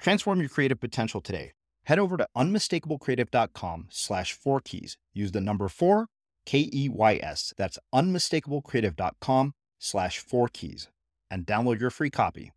[0.00, 1.52] Transform your creative potential today.
[1.84, 4.96] Head over to unmistakablecreative.com slash four keys.
[5.12, 6.06] Use the number four,
[6.46, 7.52] K E Y S.
[7.56, 10.88] That's unmistakablecreative.com slash four keys
[11.30, 12.52] and download your free copy.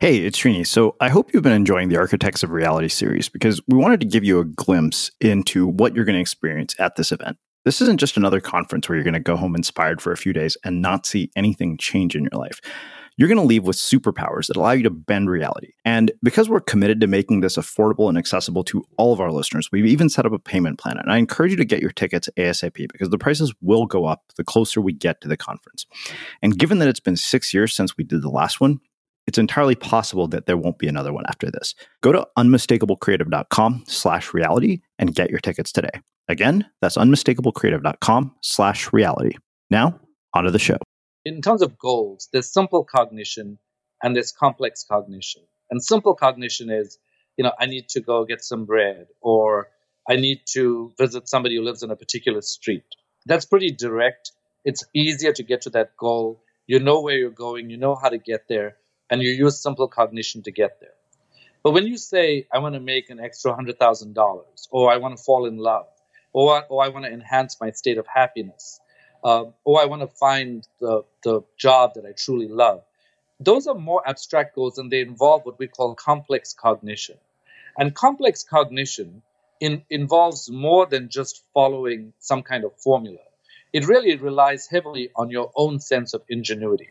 [0.00, 0.66] Hey, it's Srini.
[0.66, 4.06] So I hope you've been enjoying the Architects of Reality series because we wanted to
[4.06, 7.36] give you a glimpse into what you're going to experience at this event.
[7.64, 10.32] This isn't just another conference where you're going to go home inspired for a few
[10.32, 12.60] days and not see anything change in your life
[13.16, 15.72] you're going to leave with superpowers that allow you to bend reality.
[15.84, 19.70] And because we're committed to making this affordable and accessible to all of our listeners,
[19.70, 20.98] we've even set up a payment plan.
[20.98, 24.24] And I encourage you to get your tickets ASAP because the prices will go up
[24.36, 25.86] the closer we get to the conference.
[26.42, 28.80] And given that it's been six years since we did the last one,
[29.26, 31.74] it's entirely possible that there won't be another one after this.
[32.02, 36.00] Go to unmistakablecreative.com slash reality and get your tickets today.
[36.28, 39.36] Again, that's unmistakablecreative.com slash reality.
[39.70, 39.98] Now,
[40.34, 40.78] onto the show
[41.24, 43.58] in terms of goals, there's simple cognition
[44.02, 45.42] and there's complex cognition.
[45.70, 46.98] And simple cognition is,
[47.36, 49.68] you know, I need to go get some bread or
[50.08, 52.84] I need to visit somebody who lives in a particular street.
[53.26, 54.32] That's pretty direct.
[54.64, 56.42] It's easier to get to that goal.
[56.66, 58.76] You know where you're going, you know how to get there,
[59.10, 60.94] and you use simple cognition to get there.
[61.62, 65.22] But when you say, I want to make an extra $100,000, or I want to
[65.22, 65.86] fall in love,
[66.32, 68.80] or, or I want to enhance my state of happiness,
[69.24, 72.82] uh, oh, I want to find the, the job that I truly love.
[73.40, 77.16] Those are more abstract goals and they involve what we call complex cognition.
[77.76, 79.22] And complex cognition
[79.60, 83.18] in, involves more than just following some kind of formula.
[83.72, 86.90] It really relies heavily on your own sense of ingenuity.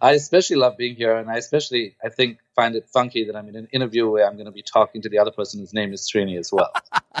[0.00, 3.48] I especially love being here, and I especially, I think, find it funky that I'm
[3.48, 5.92] in an interview where I'm going to be talking to the other person whose name
[5.92, 6.72] is Srini as well.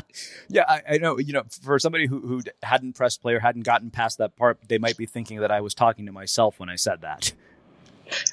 [0.48, 1.18] yeah, I, I, know.
[1.18, 4.58] You know, for somebody who who hadn't pressed play or hadn't gotten past that part,
[4.68, 7.32] they might be thinking that I was talking to myself when I said that.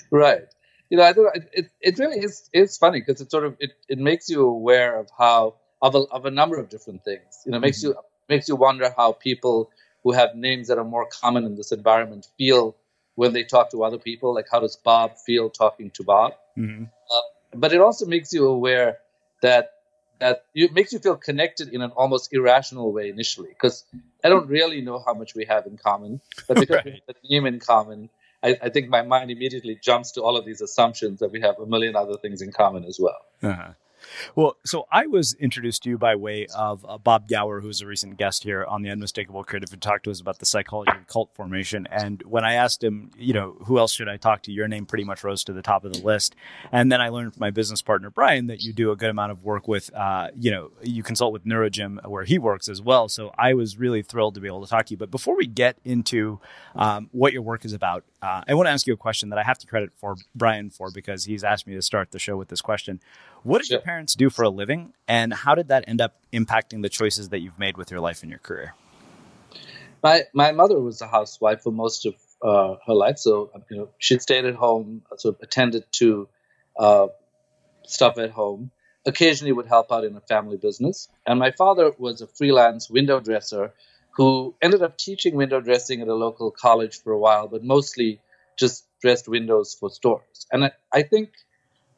[0.09, 0.41] Right.
[0.89, 3.71] You know, I think it, it really is is funny because it sort of it,
[3.87, 7.43] it makes you aware of how of a, of a number of different things.
[7.45, 7.89] You know, makes mm-hmm.
[7.89, 7.95] you
[8.27, 9.71] makes you wonder how people
[10.03, 12.75] who have names that are more common in this environment feel
[13.21, 14.33] when they talk to other people.
[14.33, 16.31] Like, how does Bob feel talking to Bob?
[16.57, 16.85] Mm-hmm.
[16.85, 18.97] Uh, but it also makes you aware
[19.43, 19.73] that
[20.17, 23.83] that it makes you feel connected in an almost irrational way initially, because
[24.23, 26.85] I don't really know how much we have in common, but because right.
[26.85, 28.09] we have a name in common.
[28.43, 31.59] I, I, think my mind immediately jumps to all of these assumptions that we have
[31.59, 33.21] a million other things in common as well.
[33.43, 33.73] Uh-huh.
[34.35, 37.87] Well, so I was introduced to you by way of uh, Bob Gower, who's a
[37.87, 41.07] recent guest here on the Unmistakable Creative, who talked to us about the psychology of
[41.07, 41.87] cult formation.
[41.91, 44.85] And when I asked him, you know, who else should I talk to, your name
[44.85, 46.35] pretty much rose to the top of the list.
[46.71, 49.31] And then I learned from my business partner Brian that you do a good amount
[49.31, 53.09] of work with, uh, you know, you consult with Neurogym where he works as well.
[53.09, 54.97] So I was really thrilled to be able to talk to you.
[54.97, 56.39] But before we get into
[56.75, 59.39] um, what your work is about, uh, I want to ask you a question that
[59.39, 62.37] I have to credit for Brian for because he's asked me to start the show
[62.37, 62.99] with this question.
[63.43, 63.75] What did sure.
[63.75, 67.29] your parents do for a living, and how did that end up impacting the choices
[67.29, 68.75] that you've made with your life and your career?
[70.03, 73.89] My my mother was a housewife for most of uh, her life, so you know
[73.97, 76.27] she stayed at home, sort of attended to
[76.77, 77.07] uh,
[77.83, 78.71] stuff at home.
[79.03, 81.07] Occasionally, would help out in a family business.
[81.25, 83.73] And my father was a freelance window dresser
[84.11, 88.19] who ended up teaching window dressing at a local college for a while, but mostly
[88.57, 90.47] just dressed windows for stores.
[90.51, 91.29] And I, I think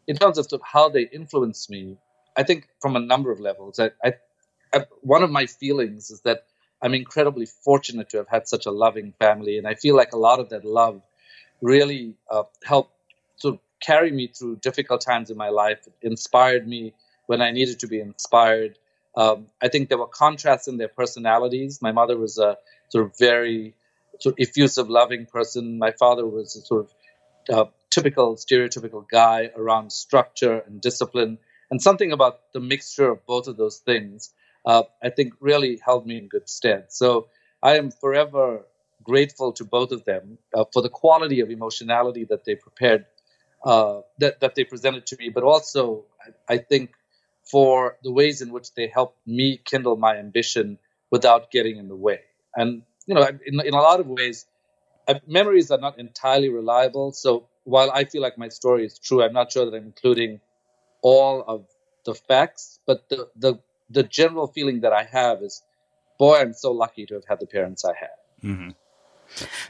[0.08, 1.98] in terms of, how they influenced me,
[2.36, 3.80] I think from a number of levels.
[3.80, 4.14] I, I,
[4.74, 6.46] I, one of my feelings is that
[6.82, 10.18] I'm incredibly fortunate to have had such a loving family, and I feel like a
[10.18, 11.02] lot of that love
[11.62, 12.92] really uh, helped
[13.38, 15.88] sort of carry me through difficult times in my life.
[16.02, 16.94] Inspired me
[17.28, 18.78] when I needed to be inspired.
[19.16, 21.82] Um, I think there were contrasts in their personalities.
[21.82, 22.58] My mother was a
[22.90, 23.76] sort of very
[24.20, 25.78] sort of effusive, loving person.
[25.78, 31.38] My father was a sort of uh, typical, stereotypical guy around structure and discipline.
[31.70, 34.34] And something about the mixture of both of those things,
[34.66, 36.86] uh, I think, really held me in good stead.
[36.90, 37.28] So
[37.62, 38.66] I am forever
[39.04, 43.06] grateful to both of them uh, for the quality of emotionality that they prepared,
[43.66, 46.06] uh, that, that they presented to me, but also,
[46.50, 46.92] I, I think,
[47.44, 50.80] for the ways in which they helped me kindle my ambition
[51.12, 52.22] without getting in the way.
[52.56, 54.46] And, you know, in, in a lot of ways,
[55.08, 57.12] uh, memories are not entirely reliable.
[57.12, 60.40] So while I feel like my story is true, I'm not sure that I'm including
[61.02, 61.66] all of
[62.06, 63.60] the facts, but the, the,
[63.90, 65.62] the general feeling that I have is,
[66.18, 68.50] boy, I'm so lucky to have had the parents I had.
[68.50, 68.70] Mm-hmm.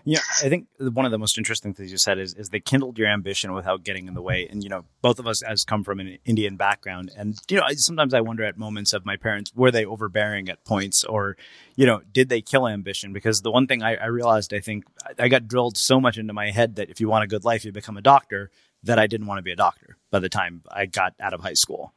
[0.03, 2.97] Yeah, I think one of the most interesting things you said is is they kindled
[2.97, 4.47] your ambition without getting in the way.
[4.49, 7.63] And you know, both of us has come from an Indian background, and you know,
[7.75, 11.37] sometimes I wonder at moments of my parents were they overbearing at points, or
[11.75, 13.13] you know, did they kill ambition?
[13.13, 14.85] Because the one thing I, I realized, I think
[15.17, 17.65] I got drilled so much into my head that if you want a good life,
[17.65, 18.51] you become a doctor.
[18.85, 21.39] That I didn't want to be a doctor by the time I got out of
[21.39, 21.93] high school.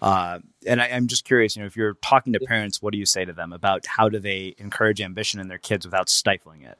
[0.00, 2.98] Uh, and I, am just curious, you know, if you're talking to parents, what do
[2.98, 6.62] you say to them about how do they encourage ambition in their kids without stifling
[6.62, 6.78] it?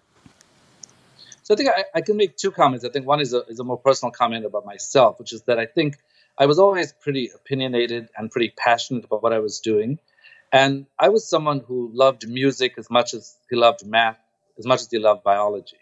[1.48, 2.84] So I think I, I, can make two comments.
[2.84, 5.58] I think one is a, is a more personal comment about myself, which is that
[5.58, 5.96] I think
[6.36, 9.98] I was always pretty opinionated and pretty passionate about what I was doing.
[10.52, 14.18] And I was someone who loved music as much as he loved math,
[14.58, 15.78] as much as he loved biology.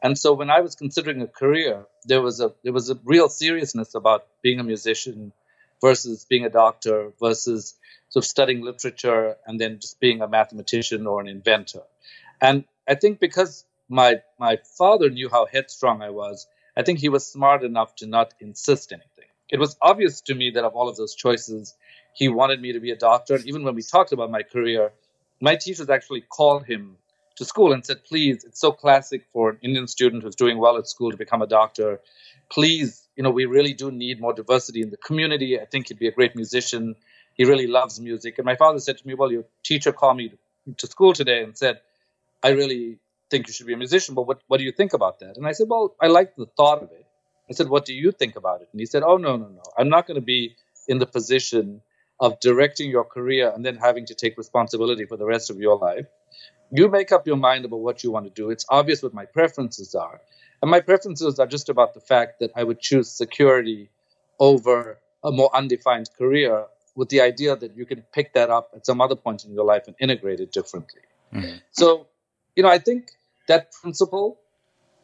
[0.00, 3.28] And so when I was considering a career, there was a there was a real
[3.28, 5.32] seriousness about being a musician
[5.80, 7.74] versus being a doctor versus
[8.10, 11.82] sort of studying literature and then just being a mathematician or an inventor.
[12.40, 16.46] And I think because my my father knew how headstrong I was.
[16.76, 19.26] I think he was smart enough to not insist anything.
[19.50, 21.74] It was obvious to me that of all of those choices,
[22.14, 23.34] he wanted me to be a doctor.
[23.34, 24.92] And even when we talked about my career,
[25.40, 26.96] my teachers actually called him
[27.36, 30.76] to school and said, "Please, it's so classic for an Indian student who's doing well
[30.78, 32.00] at school to become a doctor.
[32.48, 35.58] Please, you know, we really do need more diversity in the community.
[35.60, 36.94] I think he'd be a great musician.
[37.34, 40.32] He really loves music." And my father said to me, "Well, your teacher called me
[40.76, 41.80] to school today and said."
[42.42, 42.98] I really
[43.30, 45.36] think you should be a musician, but what, what do you think about that?
[45.36, 47.06] And I said, well, I like the thought of it.
[47.48, 48.68] I said, what do you think about it?
[48.72, 49.62] And he said, oh, no, no, no.
[49.76, 50.56] I'm not going to be
[50.86, 51.82] in the position
[52.20, 55.76] of directing your career and then having to take responsibility for the rest of your
[55.76, 56.06] life.
[56.70, 58.50] You make up your mind about what you want to do.
[58.50, 60.20] It's obvious what my preferences are.
[60.62, 63.90] And my preferences are just about the fact that I would choose security
[64.38, 68.86] over a more undefined career with the idea that you can pick that up at
[68.86, 71.00] some other point in your life and integrate it differently.
[71.32, 71.56] Mm-hmm.
[71.72, 72.06] So,
[72.54, 73.12] you know, I think
[73.50, 74.38] that principle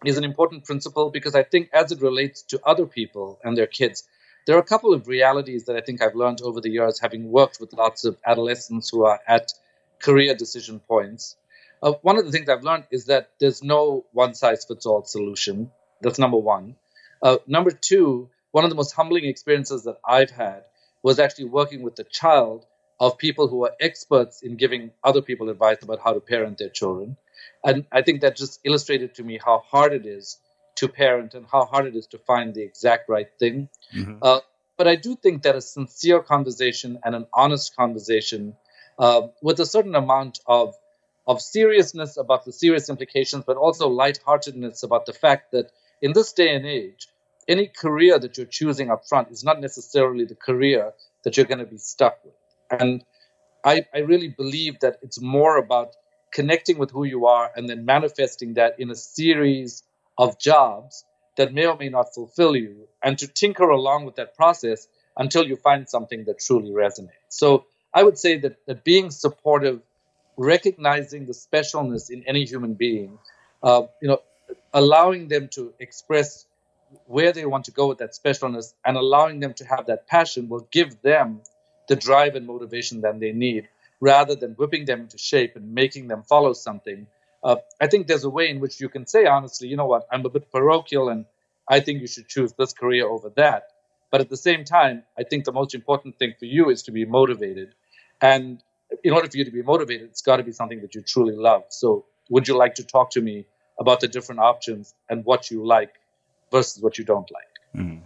[0.04, 3.66] is an important principle because I think as it relates to other people and their
[3.66, 4.04] kids,
[4.46, 7.28] there are a couple of realities that I think I've learned over the years, having
[7.28, 9.52] worked with lots of adolescents who are at
[9.98, 11.36] career decision points.
[11.82, 15.04] Uh, one of the things I've learned is that there's no one size fits all
[15.04, 15.72] solution.
[16.00, 16.76] That's number one.
[17.20, 20.62] Uh, number two, one of the most humbling experiences that I've had
[21.02, 22.64] was actually working with the child
[23.00, 26.68] of people who are experts in giving other people advice about how to parent their
[26.68, 27.16] children.
[27.64, 30.38] And I think that just illustrated to me how hard it is
[30.76, 33.68] to parent and how hard it is to find the exact right thing.
[33.94, 34.18] Mm-hmm.
[34.22, 34.40] Uh,
[34.76, 38.56] but I do think that a sincere conversation and an honest conversation
[38.98, 40.74] uh, with a certain amount of
[41.26, 46.32] of seriousness about the serious implications, but also lightheartedness about the fact that in this
[46.32, 47.08] day and age,
[47.48, 50.92] any career that you're choosing up front is not necessarily the career
[51.24, 52.34] that you're going to be stuck with.
[52.70, 53.04] And
[53.64, 55.96] I, I really believe that it's more about
[56.36, 59.82] connecting with who you are and then manifesting that in a series
[60.18, 61.02] of jobs
[61.38, 65.46] that may or may not fulfill you and to tinker along with that process until
[65.46, 67.30] you find something that truly resonates.
[67.30, 67.64] So
[67.94, 69.80] I would say that, that being supportive,
[70.36, 73.18] recognizing the specialness in any human being,
[73.62, 74.20] uh, you know,
[74.74, 76.44] allowing them to express
[77.06, 80.50] where they want to go with that specialness and allowing them to have that passion
[80.50, 81.40] will give them
[81.88, 83.68] the drive and motivation that they need
[84.00, 87.06] rather than whipping them into shape and making them follow something.
[87.42, 90.06] Uh, I think there's a way in which you can say honestly, you know what,
[90.10, 91.24] I'm a bit parochial and
[91.68, 93.68] I think you should choose this career over that.
[94.10, 96.92] But at the same time, I think the most important thing for you is to
[96.92, 97.74] be motivated.
[98.20, 98.62] And
[99.02, 101.34] in order for you to be motivated, it's got to be something that you truly
[101.34, 101.64] love.
[101.70, 103.46] So, would you like to talk to me
[103.78, 105.92] about the different options and what you like
[106.50, 107.84] versus what you don't like?
[107.84, 108.00] Mm.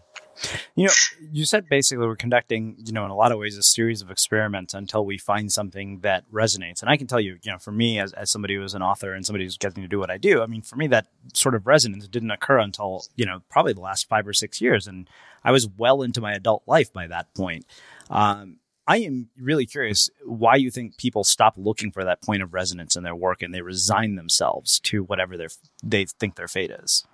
[0.75, 0.93] You know,
[1.33, 4.11] you said basically we're conducting, you know, in a lot of ways, a series of
[4.11, 6.81] experiments until we find something that resonates.
[6.81, 9.13] And I can tell you, you know, for me, as, as somebody who's an author
[9.13, 11.55] and somebody who's getting to do what I do, I mean, for me, that sort
[11.55, 14.87] of resonance didn't occur until, you know, probably the last five or six years.
[14.87, 15.09] And
[15.45, 17.67] I was well into my adult life by that point.
[18.09, 22.53] Um, I am really curious why you think people stop looking for that point of
[22.53, 25.37] resonance in their work and they resign themselves to whatever
[25.83, 27.05] they think their fate is.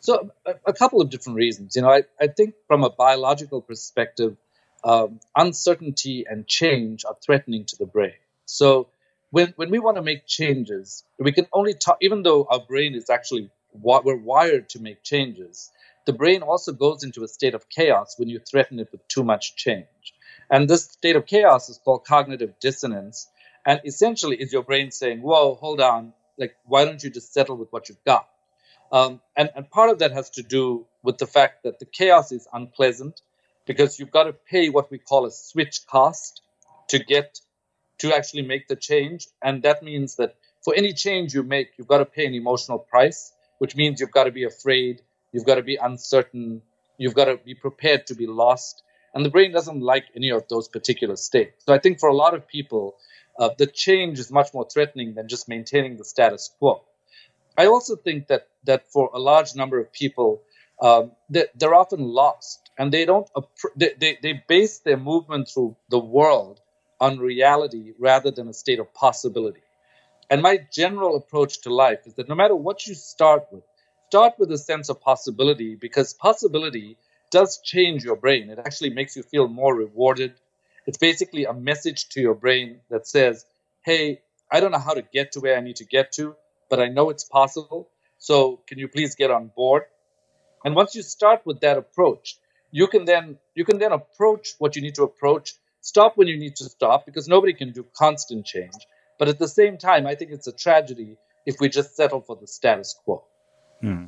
[0.00, 1.76] So, a, a, couple of different reasons.
[1.76, 4.36] You know, I, I think from a biological perspective,
[4.82, 8.14] um, uncertainty and change are threatening to the brain.
[8.46, 8.88] So,
[9.30, 12.94] when, when we want to make changes, we can only talk, even though our brain
[12.94, 15.70] is actually, we're wired to make changes,
[16.06, 19.22] the brain also goes into a state of chaos when you threaten it with too
[19.22, 20.14] much change.
[20.50, 23.28] And this state of chaos is called cognitive dissonance.
[23.66, 27.56] And essentially, is your brain saying, whoa, hold on, like, why don't you just settle
[27.58, 28.29] with what you've got?
[28.92, 32.32] Um, and, and part of that has to do with the fact that the chaos
[32.32, 33.20] is unpleasant
[33.66, 36.42] because you've got to pay what we call a switch cost
[36.88, 37.38] to get
[37.98, 39.28] to actually make the change.
[39.42, 42.78] And that means that for any change you make, you've got to pay an emotional
[42.78, 46.62] price, which means you've got to be afraid, you've got to be uncertain,
[46.98, 48.82] you've got to be prepared to be lost.
[49.14, 51.64] And the brain doesn't like any of those particular states.
[51.66, 52.96] So I think for a lot of people,
[53.38, 56.82] uh, the change is much more threatening than just maintaining the status quo.
[57.62, 60.30] I also think that that for a large number of people,
[60.86, 63.28] um, they, they're often lost and they don't
[63.76, 66.60] they, they, they base their movement through the world
[67.00, 69.64] on reality rather than a state of possibility.
[70.30, 73.64] And my general approach to life is that no matter what you start with,
[74.10, 76.96] start with a sense of possibility because possibility
[77.30, 78.50] does change your brain.
[78.50, 80.34] It actually makes you feel more rewarded.
[80.86, 83.44] It's basically a message to your brain that says,
[83.84, 86.36] hey, I don't know how to get to where I need to get to,
[86.70, 87.90] but I know it's possible.
[88.18, 89.82] So can you please get on board?
[90.64, 92.38] And once you start with that approach,
[92.70, 96.38] you can then you can then approach what you need to approach, stop when you
[96.38, 98.74] need to stop, because nobody can do constant change.
[99.18, 102.36] But at the same time, I think it's a tragedy if we just settle for
[102.36, 103.24] the status quo.
[103.80, 104.06] Hmm.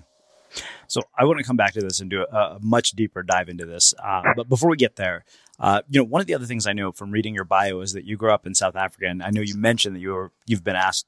[0.87, 3.49] So I want to come back to this and do a, a much deeper dive
[3.49, 3.95] into this.
[4.03, 5.25] Uh, but before we get there,
[5.63, 7.93] uh, you know, one of the other things I know from reading your bio is
[7.93, 10.33] that you grew up in South Africa, and I know you mentioned that you were
[10.45, 11.07] you've been asked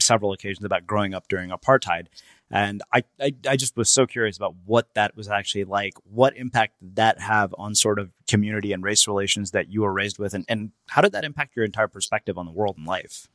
[0.00, 2.08] several occasions about growing up during apartheid.
[2.50, 5.94] And I, I, I just was so curious about what that was actually like.
[6.04, 9.92] What impact did that have on sort of community and race relations that you were
[9.92, 12.86] raised with, and, and how did that impact your entire perspective on the world and
[12.86, 13.28] life?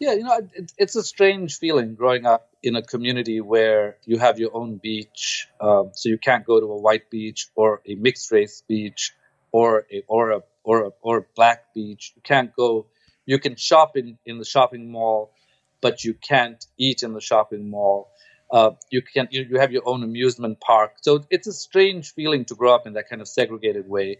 [0.00, 4.18] Yeah, you know, it, it's a strange feeling growing up in a community where you
[4.18, 7.94] have your own beach, um, so you can't go to a white beach or a
[7.94, 9.12] mixed race beach
[9.52, 12.12] or a or a or a or black beach.
[12.16, 12.86] You can't go.
[13.26, 15.32] You can shop in in the shopping mall,
[15.80, 18.10] but you can't eat in the shopping mall.
[18.50, 20.92] Uh, you can you, you have your own amusement park.
[21.02, 24.18] So it's a strange feeling to grow up in that kind of segregated way.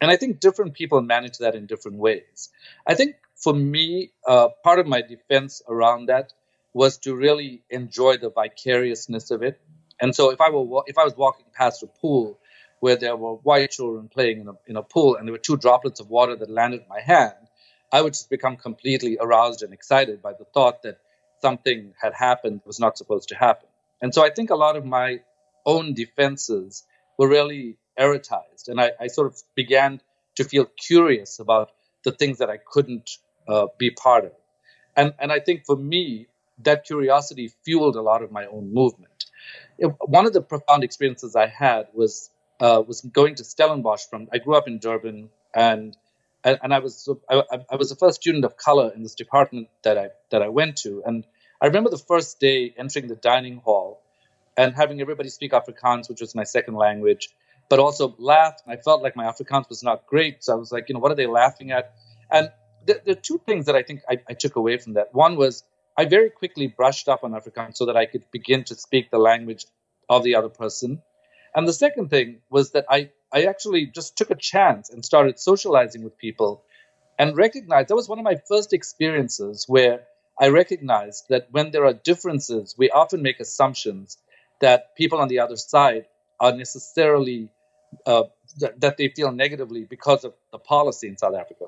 [0.00, 2.50] And I think different people manage that in different ways.
[2.86, 6.32] I think for me, uh, part of my defense around that
[6.72, 9.60] was to really enjoy the vicariousness of it.
[10.00, 12.38] And so if I were if I was walking past a pool
[12.80, 15.56] where there were white children playing in a, in a pool and there were two
[15.56, 17.34] droplets of water that landed in my hand,
[17.92, 20.98] I would just become completely aroused and excited by the thought that
[21.40, 23.68] something had happened that was not supposed to happen.
[24.02, 25.20] And so I think a lot of my
[25.64, 26.84] own defenses
[27.18, 28.68] were really erotized.
[28.68, 30.00] And I, I sort of began
[30.36, 31.70] to feel curious about
[32.04, 33.10] the things that I couldn't
[33.48, 34.32] uh, be part of.
[34.96, 36.26] And, and I think for me,
[36.62, 39.26] that curiosity fueled a lot of my own movement.
[40.00, 44.06] One of the profound experiences I had was uh, was going to Stellenbosch.
[44.08, 45.96] From I grew up in Durban, and
[46.44, 49.68] and, and I was I, I, was the first student of color in this department
[49.82, 51.02] that I that I went to.
[51.04, 51.24] And
[51.60, 54.02] I remember the first day entering the dining hall
[54.56, 57.30] and having everybody speak Afrikaans, which was my second language,
[57.68, 58.54] but also laugh.
[58.64, 61.00] And I felt like my Afrikaans was not great, so I was like, you know,
[61.00, 61.94] what are they laughing at?
[62.30, 62.50] And
[62.86, 65.14] there, there are two things that I think I, I, took away from that.
[65.14, 65.64] One was
[65.96, 69.18] I very quickly brushed up on Afrikaans so that I could begin to speak the
[69.18, 69.66] language
[70.08, 71.02] of the other person.
[71.56, 75.40] And the second thing was that I, I actually just took a chance and started
[75.40, 76.62] socializing with people
[77.18, 80.02] and recognized that was one of my first experiences where
[80.38, 84.18] I recognized that when there are differences, we often make assumptions
[84.60, 86.06] that people on the other side
[86.38, 87.48] are necessarily
[88.04, 88.24] uh,
[88.60, 91.66] th- that they feel negatively because of the policy in South Africa.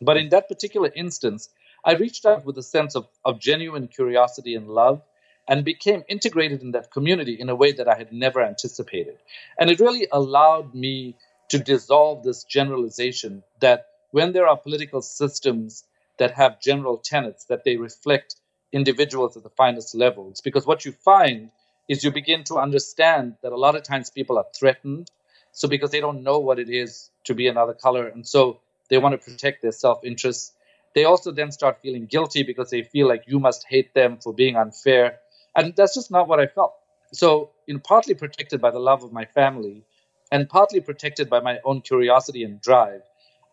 [0.00, 1.48] But in that particular instance,
[1.84, 5.02] I reached out with a sense of, of genuine curiosity and love
[5.48, 9.18] and became integrated in that community in a way that I had never anticipated.
[9.58, 11.16] And it really allowed me
[11.50, 15.84] to dissolve this generalization that when there are political systems
[16.18, 18.36] that have general tenets, that they reflect
[18.72, 20.40] individuals at the finest levels.
[20.40, 21.50] Because what you find
[21.88, 25.10] is you begin to understand that a lot of times people are threatened.
[25.52, 28.06] So because they don't know what it is to be another color.
[28.08, 30.52] And so they want to protect their self interests
[30.94, 34.32] They also then start feeling guilty because they feel like you must hate them for
[34.34, 35.20] being unfair.
[35.54, 36.74] And that's just not what I felt.
[37.12, 39.84] So, in partly protected by the love of my family
[40.30, 43.02] and partly protected by my own curiosity and drive,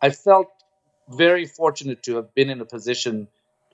[0.02, 0.48] I felt
[1.10, 3.28] very fortunate to have been in a position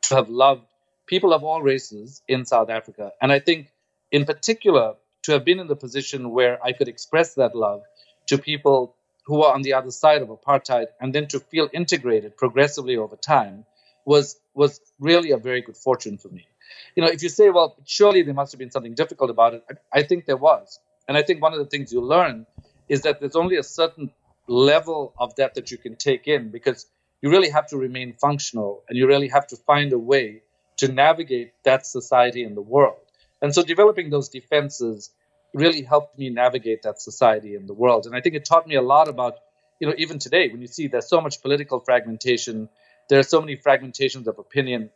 [0.04, 0.66] to have loved
[1.06, 3.12] people of all races in South Africa.
[3.22, 3.72] And I think,
[4.12, 7.84] in particular, to have been in the position where I could express that love
[8.28, 12.38] to people who were on the other side of apartheid and then to feel integrated
[12.38, 13.66] progressively over time
[14.06, 16.48] was was really a very good fortune for me.
[16.96, 19.64] You know, if you say, well, surely there must have been something difficult about it,
[19.70, 20.80] I, I think there was.
[21.08, 22.46] And I think one of the things you learn
[22.90, 24.12] is that there's only a certain
[24.48, 26.86] level of that that you can take in because
[27.22, 30.42] you really have to remain functional and you really have to find a way
[30.78, 32.98] to navigate that society and the world.
[33.42, 35.12] And so developing those defenses
[35.54, 38.06] really helped me navigate that society and the world.
[38.06, 39.36] And I think it taught me a lot about,
[39.80, 42.70] you know, even today, when you see there's so much political fragmentation,
[43.10, 44.90] there are so many fragmentations of opinion.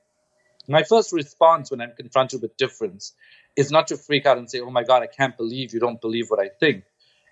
[0.70, 3.14] My first response when I'm confronted with difference
[3.58, 6.02] is not to freak out and say, oh my God, I can't believe you don't
[6.02, 6.86] believe what I think.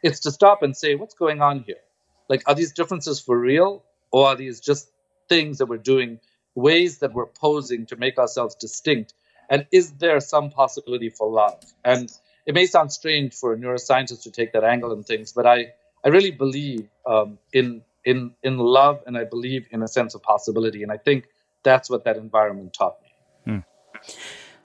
[0.04, 1.82] It's to stop and say, what's going on here?
[2.30, 3.86] Like, are these differences for real?
[4.12, 4.90] Or are these just
[5.30, 6.20] things that we're doing,
[6.56, 9.14] ways that we're posing to make ourselves distinct?
[9.50, 11.64] And is there some possibility for love?
[11.86, 12.12] And
[12.46, 15.74] it may sound strange for a neuroscientist to take that angle and things, but I,
[16.06, 20.24] I really believe um, in in in love, and I believe in a sense of
[20.24, 21.26] possibility, and I think
[21.64, 23.07] that's what that environment taught me.
[23.48, 23.60] Hmm.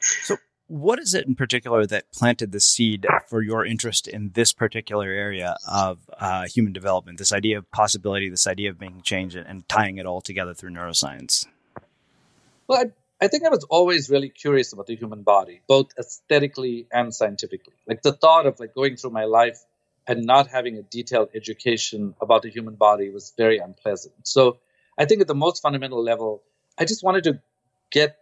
[0.00, 4.52] So, what is it in particular that planted the seed for your interest in this
[4.52, 7.18] particular area of uh, human development?
[7.18, 10.70] This idea of possibility, this idea of making change, and tying it all together through
[10.70, 11.46] neuroscience.
[12.66, 16.86] Well, I, I think I was always really curious about the human body, both aesthetically
[16.90, 17.74] and scientifically.
[17.86, 19.58] Like the thought of like going through my life
[20.08, 24.14] and not having a detailed education about the human body was very unpleasant.
[24.24, 24.58] So
[24.98, 26.42] I think at the most fundamental level,
[26.78, 27.40] I just wanted to
[27.90, 28.16] get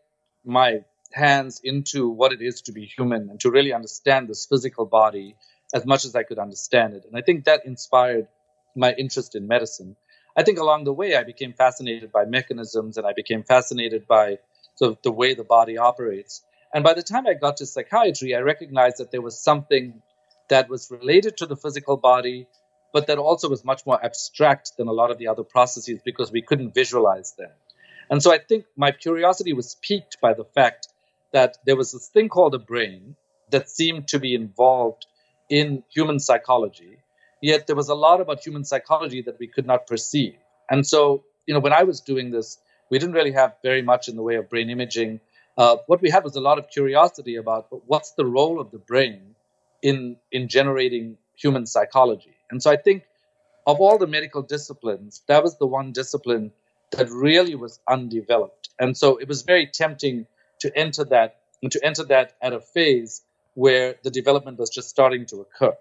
[0.44, 0.80] my
[1.12, 5.36] hands into what it is to be human and to really understand this physical body
[5.74, 7.04] as much as I could understand it.
[7.04, 8.28] And I think that inspired
[8.76, 9.96] my interest in medicine.
[10.36, 14.38] I think along the way, I became fascinated by mechanisms and I became fascinated by
[14.76, 16.42] sort of the way the body operates.
[16.72, 20.02] And by the time I got to psychiatry, I recognized that there was something
[20.48, 22.46] that was related to the physical body,
[22.92, 26.30] but that also was much more abstract than a lot of the other processes because
[26.30, 27.50] we couldn't visualize them.
[28.10, 30.88] And so I think my curiosity was piqued by the fact
[31.32, 33.14] that there was this thing called a brain
[33.50, 35.06] that seemed to be involved
[35.48, 36.98] in human psychology,
[37.40, 40.34] yet there was a lot about human psychology that we could not perceive.
[40.68, 42.58] And so, you know, when I was doing this,
[42.90, 45.20] we didn't really have very much in the way of brain imaging.
[45.56, 48.78] Uh, what we had was a lot of curiosity about what's the role of the
[48.78, 49.34] brain
[49.82, 52.36] in in generating human psychology.
[52.50, 53.04] And so I think
[53.66, 56.52] of all the medical disciplines, that was the one discipline
[56.92, 58.68] that really was undeveloped.
[58.78, 60.26] And so it was very tempting
[60.60, 63.22] to enter that and to enter that at a phase
[63.54, 65.76] where the development was just starting to occur.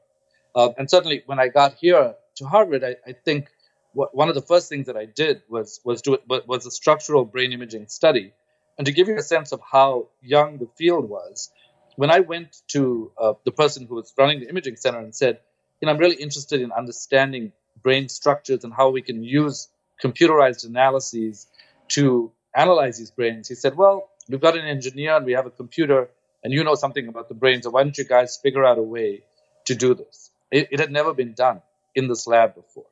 [0.55, 3.49] Uh, and certainly when I got here to Harvard, I, I think
[3.93, 7.25] what, one of the first things that I did was was do was a structural
[7.25, 8.33] brain imaging study.
[8.77, 11.51] And to give you a sense of how young the field was,
[11.95, 15.39] when I went to uh, the person who was running the imaging center and said,
[15.81, 19.67] you know, I'm really interested in understanding brain structures and how we can use
[20.03, 21.47] computerized analyses
[21.89, 23.47] to analyze these brains.
[23.47, 26.09] He said, well, we've got an engineer and we have a computer
[26.43, 27.61] and you know something about the brain.
[27.61, 29.23] So why don't you guys figure out a way
[29.65, 30.31] to do this?
[30.51, 31.61] It, it had never been done
[31.95, 32.87] in this lab before.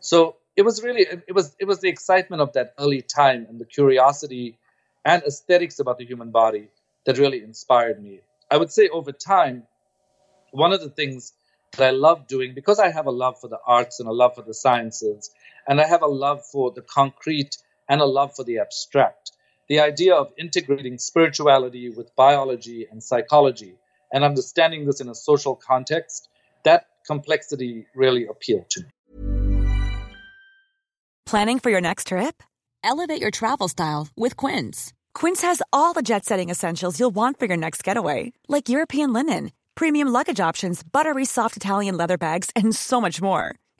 [0.00, 3.60] So it was really, it was, it was the excitement of that early time and
[3.60, 4.58] the curiosity
[5.04, 6.68] and aesthetics about the human body
[7.06, 8.20] that really inspired me.
[8.50, 9.64] I would say over time,
[10.52, 11.32] one of the things
[11.72, 14.34] that I love doing, because I have a love for the arts and a love
[14.34, 15.30] for the sciences,
[15.68, 17.56] and I have a love for the concrete
[17.88, 19.32] and a love for the abstract,
[19.68, 23.76] the idea of integrating spirituality with biology and psychology
[24.12, 26.28] and understanding this in a social context,
[26.64, 28.88] that complexity really appealed to me.
[31.26, 32.42] Planning for your next trip?
[32.84, 34.92] Elevate your travel style with Quince.
[35.14, 39.12] Quince has all the jet setting essentials you'll want for your next getaway, like European
[39.12, 43.54] linen, premium luggage options, buttery soft Italian leather bags, and so much more.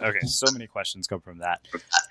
[0.00, 1.60] Okay, so many questions come from that.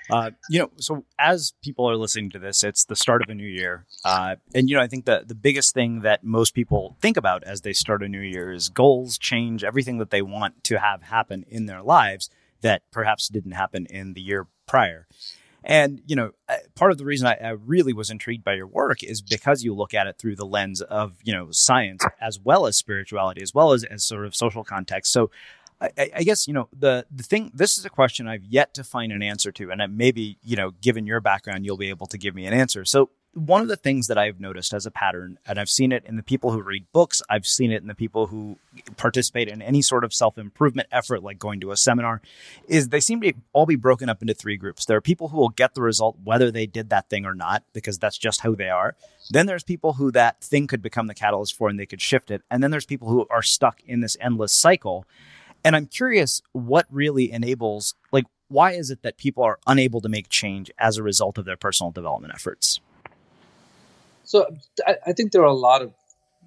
[0.10, 3.36] Uh, you know, so as people are listening to this, it's the start of a
[3.36, 6.98] new year, uh, and you know, I think that the biggest thing that most people
[7.02, 10.64] think about as they start a new year is goals, change, everything that they want
[10.66, 12.30] to have happen in their lives
[12.62, 15.08] that perhaps didn't happen in the year prior.
[15.64, 18.68] And you know, uh, part of the reason I, I really was intrigued by your
[18.68, 22.40] work is because you look at it through the lens of you know science as
[22.40, 25.14] well as spirituality, as well as as sort of social context.
[25.14, 25.32] So
[25.84, 27.52] I, I, guess you know the the thing.
[27.54, 30.72] This is a question I've yet to find an answer to, and maybe you know,
[30.72, 32.86] given your background, you'll be able to give me an answer.
[32.86, 36.06] So one of the things that I've noticed as a pattern, and I've seen it
[36.06, 38.58] in the people who read books, I've seen it in the people who
[38.96, 42.22] participate in any sort of self improvement effort, like going to a seminar,
[42.68, 44.86] is they seem to all be broken up into three groups.
[44.86, 47.64] There are people who will get the result whether they did that thing or not,
[47.74, 48.96] because that's just how they are.
[49.32, 52.30] Then there's people who that thing could become the catalyst for and they could shift
[52.30, 52.44] it.
[52.52, 55.06] And then there's people who are stuck in this endless cycle.
[55.64, 60.10] And I'm curious what really enables, like, why is it that people are unable to
[60.10, 62.80] make change as a result of their personal development efforts?
[64.24, 64.46] So
[64.86, 65.94] I, I think there are a lot of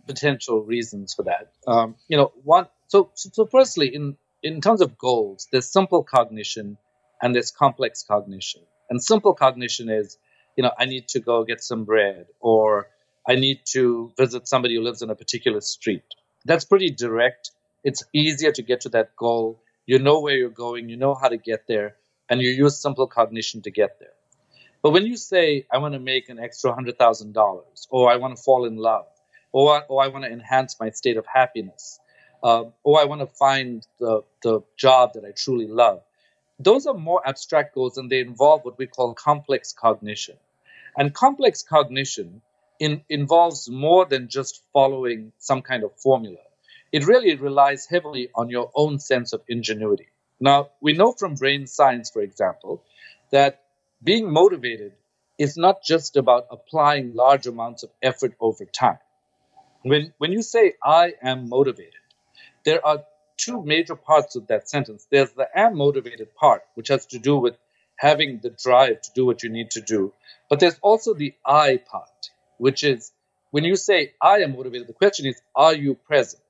[0.07, 1.53] potential reasons for that.
[1.67, 2.67] Um, you know, one.
[2.89, 6.77] So, so, so firstly, in in terms of goals, there's simple cognition
[7.21, 8.63] and there's complex cognition.
[8.89, 10.19] And simple cognition is,
[10.57, 12.89] you know, I need to go get some bread or
[13.29, 16.05] I need to visit somebody who lives in a particular street.
[16.45, 17.51] That's pretty direct
[17.87, 19.63] it's easier to get to that goal.
[19.87, 21.95] You know where you're going, you know how to get there,
[22.29, 24.17] and you use simple cognition to get there.
[24.83, 28.43] But when you say, I want to make an extra $100,000, or I want to
[28.43, 29.07] fall in love,
[29.53, 32.01] or, or I want to enhance my state of happiness,
[32.43, 36.03] uh, or I want to find the, the job that I truly love,
[36.59, 40.37] those are more abstract goals and they involve what we call complex cognition.
[40.99, 42.43] And complex cognition
[42.81, 46.39] in, involves more than just following some kind of formula
[46.93, 50.09] it really relies heavily on your own sense of ingenuity.
[50.41, 52.83] Now, we know from brain science, for example,
[53.31, 53.63] that
[54.03, 54.93] being motivated
[55.39, 58.99] is not just about applying large amounts of effort over time.
[59.83, 61.95] When, when you say, I am motivated,
[62.65, 63.05] there are
[63.37, 65.07] two major parts of that sentence.
[65.11, 67.57] There's the am motivated part, which has to do with
[67.97, 70.13] having the drive to do what you need to do.
[70.49, 73.13] But there's also the I part, which is
[73.51, 76.43] when you say, I am motivated, the question is, are you present?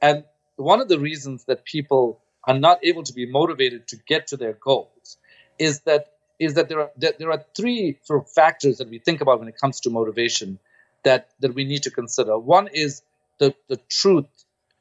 [0.00, 0.24] And
[0.56, 4.36] one of the reasons that people are not able to be motivated to get to
[4.36, 5.18] their goals
[5.58, 6.06] is that
[6.38, 9.40] is that there are that there are three sort of factors that we think about
[9.40, 10.58] when it comes to motivation
[11.04, 12.38] that that we need to consider.
[12.38, 13.02] One is
[13.38, 14.26] the the truth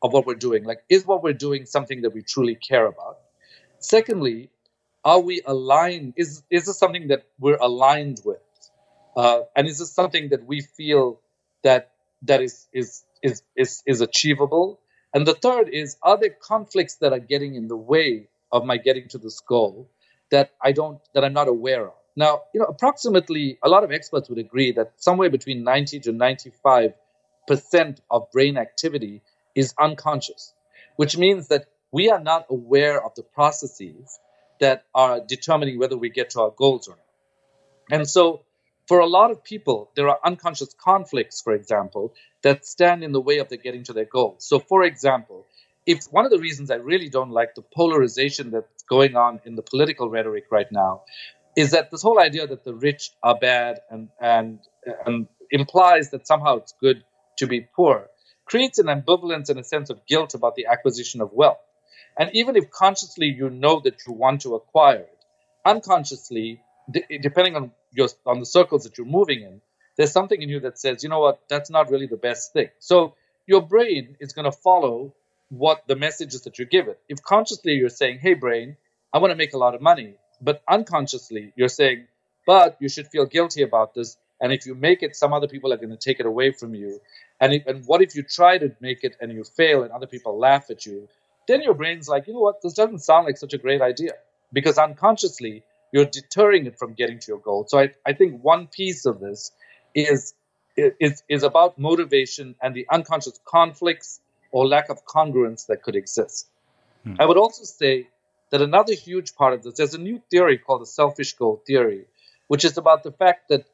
[0.01, 0.63] of what we're doing.
[0.63, 3.17] Like, is what we're doing something that we truly care about?
[3.79, 4.49] Secondly,
[5.03, 6.13] are we aligned?
[6.17, 8.39] Is is this something that we're aligned with?
[9.15, 11.19] Uh, and is this something that we feel
[11.63, 11.91] that
[12.23, 14.79] that is is is is, is achievable?
[15.13, 18.77] And the third is are there conflicts that are getting in the way of my
[18.77, 19.89] getting to this goal
[20.31, 21.93] that I don't that I'm not aware of?
[22.15, 26.11] Now, you know, approximately a lot of experts would agree that somewhere between 90 to
[26.11, 26.93] 95
[27.47, 29.21] percent of brain activity
[29.55, 30.53] is unconscious,
[30.97, 34.19] which means that we are not aware of the processes
[34.59, 37.97] that are determining whether we get to our goals or not.
[37.99, 38.43] And so,
[38.89, 43.21] for a lot of people, there are unconscious conflicts, for example, that stand in the
[43.21, 44.37] way of their getting to their goals.
[44.39, 45.45] So, for example,
[45.85, 49.55] if one of the reasons I really don't like the polarization that's going on in
[49.55, 51.03] the political rhetoric right now
[51.55, 54.59] is that this whole idea that the rich are bad and and
[55.05, 57.03] and implies that somehow it's good
[57.37, 58.07] to be poor
[58.45, 61.63] creates an ambivalence and a sense of guilt about the acquisition of wealth.
[62.17, 65.19] And even if consciously you know that you want to acquire it,
[65.63, 66.61] unconsciously,
[67.21, 69.61] depending on your on the circles that you're moving in,
[69.97, 72.69] there's something in you that says, you know what, that's not really the best thing.
[72.79, 73.15] So
[73.47, 75.13] your brain is going to follow
[75.49, 76.99] what the message is that you give it.
[77.09, 78.77] If consciously you're saying, hey brain,
[79.11, 82.07] I want to make a lot of money, but unconsciously you're saying,
[82.45, 84.17] but you should feel guilty about this.
[84.41, 86.73] And if you make it, some other people are going to take it away from
[86.73, 87.01] you.
[87.41, 90.07] And, if, and what if you try to make it and you fail and other
[90.07, 91.09] people laugh at you?
[91.47, 94.13] Then your brain's like, you know what, this doesn't sound like such a great idea.
[94.53, 97.65] Because unconsciously, you're deterring it from getting to your goal.
[97.67, 99.51] So I, I think one piece of this
[99.95, 100.33] is,
[100.75, 104.19] is, is about motivation and the unconscious conflicts
[104.51, 106.47] or lack of congruence that could exist.
[107.03, 107.15] Hmm.
[107.19, 108.07] I would also say
[108.51, 112.05] that another huge part of this, there's a new theory called the selfish goal theory,
[112.47, 113.65] which is about the fact that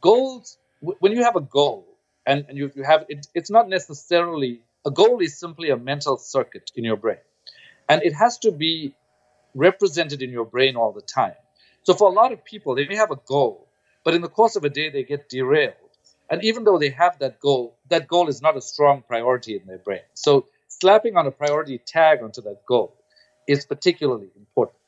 [0.00, 1.86] goals, when you have a goal
[2.26, 6.16] and, and you, you have it, it's not necessarily a goal is simply a mental
[6.16, 7.18] circuit in your brain.
[7.88, 8.94] And it has to be
[9.54, 11.34] represented in your brain all the time.
[11.84, 13.68] So for a lot of people, they may have a goal,
[14.04, 15.74] but in the course of a day, they get derailed.
[16.30, 19.66] And even though they have that goal, that goal is not a strong priority in
[19.66, 20.00] their brain.
[20.14, 22.96] So slapping on a priority tag onto that goal
[23.46, 24.78] is particularly important.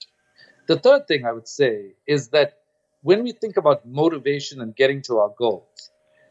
[0.66, 2.58] The third thing I would say is that
[3.02, 5.90] when we think about motivation and getting to our goals,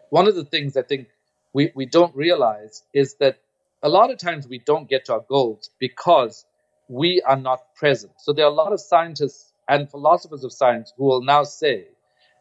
[0.10, 1.08] one of the things I think
[1.54, 3.38] we, we don't realize is that
[3.84, 6.46] a lot of times we don't get to our goals because
[6.90, 8.14] we are not present.
[8.18, 11.88] So there are a lot of scientists and philosophers of science who will now say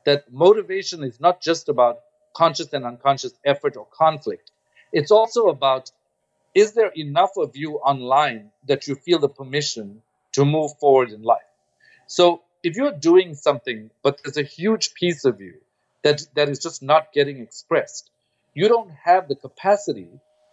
[0.05, 2.01] that motivation is not just about
[2.35, 4.51] conscious and unconscious effort or conflict.
[4.93, 5.91] It's also about
[6.55, 11.23] is there enough of you online that you feel the permission to move forward in
[11.23, 11.43] life?
[12.07, 15.55] So if you're doing something, but there's a huge piece of you
[16.03, 18.11] that, that is just not getting expressed,
[18.55, 20.09] you don't have the capacity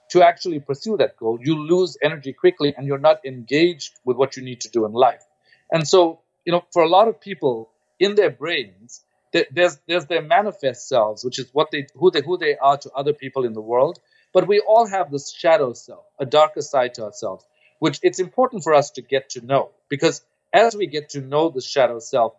[0.09, 1.39] to actually pursue that goal.
[1.41, 4.91] You lose energy quickly and you're not engaged with what you need to do in
[4.91, 5.23] life.
[5.71, 9.03] And so, you know, for a lot of people in their brains,
[9.51, 12.91] there's there's their manifest selves, which is what they who they who they are to
[12.93, 13.99] other people in the world.
[14.33, 17.45] But we all have this shadow self, a darker side to ourselves,
[17.79, 20.21] which it's important for us to get to know because
[20.53, 22.33] as we get to know the shadow self,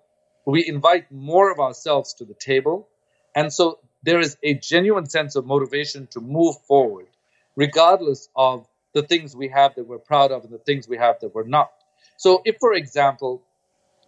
[0.47, 2.89] we invite more of ourselves to the table,
[3.35, 7.07] and so there is a genuine sense of motivation to move forward,
[7.57, 11.21] regardless of the things we have that we're proud of and the things we have
[11.21, 11.71] that we're not.
[12.19, 13.43] So, if, for example,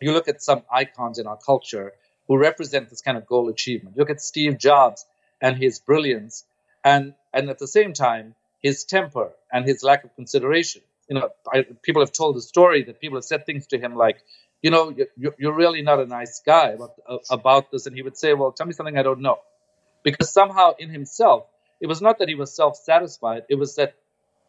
[0.00, 1.92] you look at some icons in our culture
[2.28, 3.96] who represent this kind of goal achievement.
[3.96, 5.04] Look at Steve Jobs
[5.40, 6.44] and his brilliance,
[6.84, 10.82] and and at the same time his temper and his lack of consideration.
[11.08, 13.94] You know, I, people have told the story that people have said things to him
[13.94, 14.16] like,
[14.62, 16.94] you know, you're, you're really not a nice guy about
[17.30, 19.38] about this, and he would say, well, tell me something I don't know,
[20.02, 21.46] because somehow in himself,
[21.80, 23.94] it was not that he was self-satisfied; it was that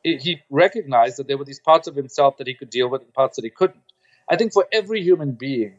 [0.03, 3.13] he recognized that there were these parts of himself that he could deal with and
[3.13, 3.81] parts that he couldn't.
[4.29, 5.75] I think for every human being,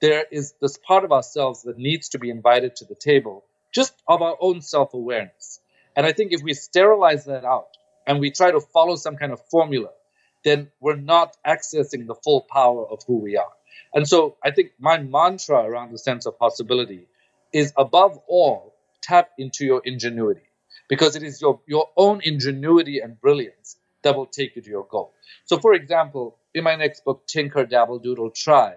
[0.00, 3.94] there is this part of ourselves that needs to be invited to the table, just
[4.06, 5.60] of our own self awareness.
[5.96, 7.68] And I think if we sterilize that out
[8.06, 9.90] and we try to follow some kind of formula,
[10.44, 13.52] then we're not accessing the full power of who we are.
[13.94, 17.08] And so I think my mantra around the sense of possibility
[17.52, 20.42] is above all, tap into your ingenuity
[20.88, 24.86] because it is your, your own ingenuity and brilliance that will take you to your
[24.88, 25.12] goal.
[25.44, 28.74] So, for example, in my next book, Tinker, Dabble, Doodle, Try,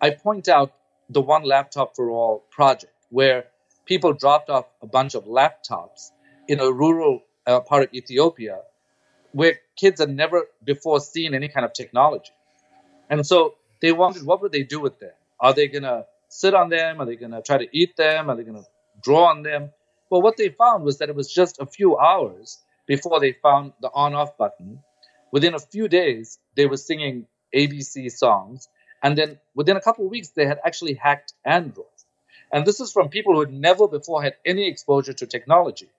[0.00, 0.72] I point out
[1.08, 3.46] the One Laptop for All project, where
[3.86, 6.10] people dropped off a bunch of laptops
[6.46, 8.58] in a rural uh, part of Ethiopia
[9.32, 12.32] where kids had never before seen any kind of technology.
[13.10, 15.16] And so they wondered what would they do with them?
[15.40, 17.00] Are they going to sit on them?
[17.00, 18.30] Are they going to try to eat them?
[18.30, 18.66] Are they going to
[19.02, 19.70] draw on them?
[20.10, 23.72] Well, what they found was that it was just a few hours before they found
[23.80, 24.80] the on off button.
[25.32, 28.68] Within a few days, they were singing ABC songs
[29.02, 31.86] and then within a couple of weeks, they had actually hacked Android.
[32.52, 35.90] And this is from people who had never before had any exposure to technology.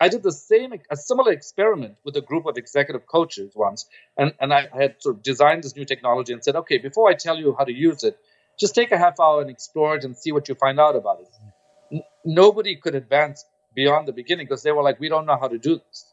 [0.00, 3.86] I did the same, a similar experiment with a group of executive coaches once.
[4.16, 7.14] And, and I had sort of designed this new technology and said, okay, before I
[7.14, 8.18] tell you how to use it,
[8.58, 11.20] just take a half hour and explore it and see what you find out about
[11.20, 11.28] it.
[11.92, 15.48] N- nobody could advance beyond the beginning because they were like, we don't know how
[15.48, 16.09] to do this.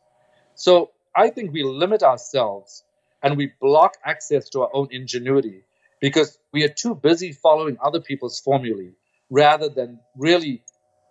[0.58, 2.84] So I think we limit ourselves
[3.22, 5.62] and we block access to our own ingenuity
[6.02, 8.94] because we are too busy following other people's formulae
[9.30, 10.64] rather than really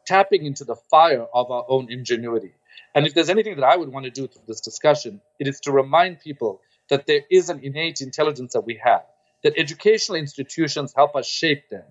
[0.05, 2.55] tapping into the fire of our own ingenuity.
[2.93, 5.61] And if there's anything that I would want to do through this discussion, it is
[5.61, 9.05] to remind people that there is an innate intelligence that we have,
[9.45, 11.85] that educational institutions help us shape them,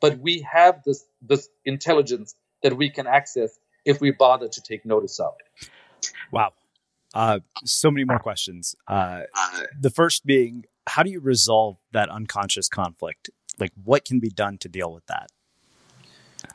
[0.00, 4.86] but we have this, this intelligence that we can access if we bother to take
[4.86, 5.70] notice of it.
[6.30, 6.52] Wow.
[7.14, 8.74] Uh, so many more questions.
[8.86, 9.22] Uh,
[9.78, 13.30] the first being, how do you resolve that unconscious conflict?
[13.58, 15.30] Like, what can be done to deal with that?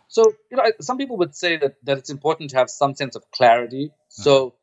[0.07, 3.15] So, you know, some people would say that, that it's important to have some sense
[3.15, 3.91] of clarity.
[4.07, 4.55] So, uh-huh.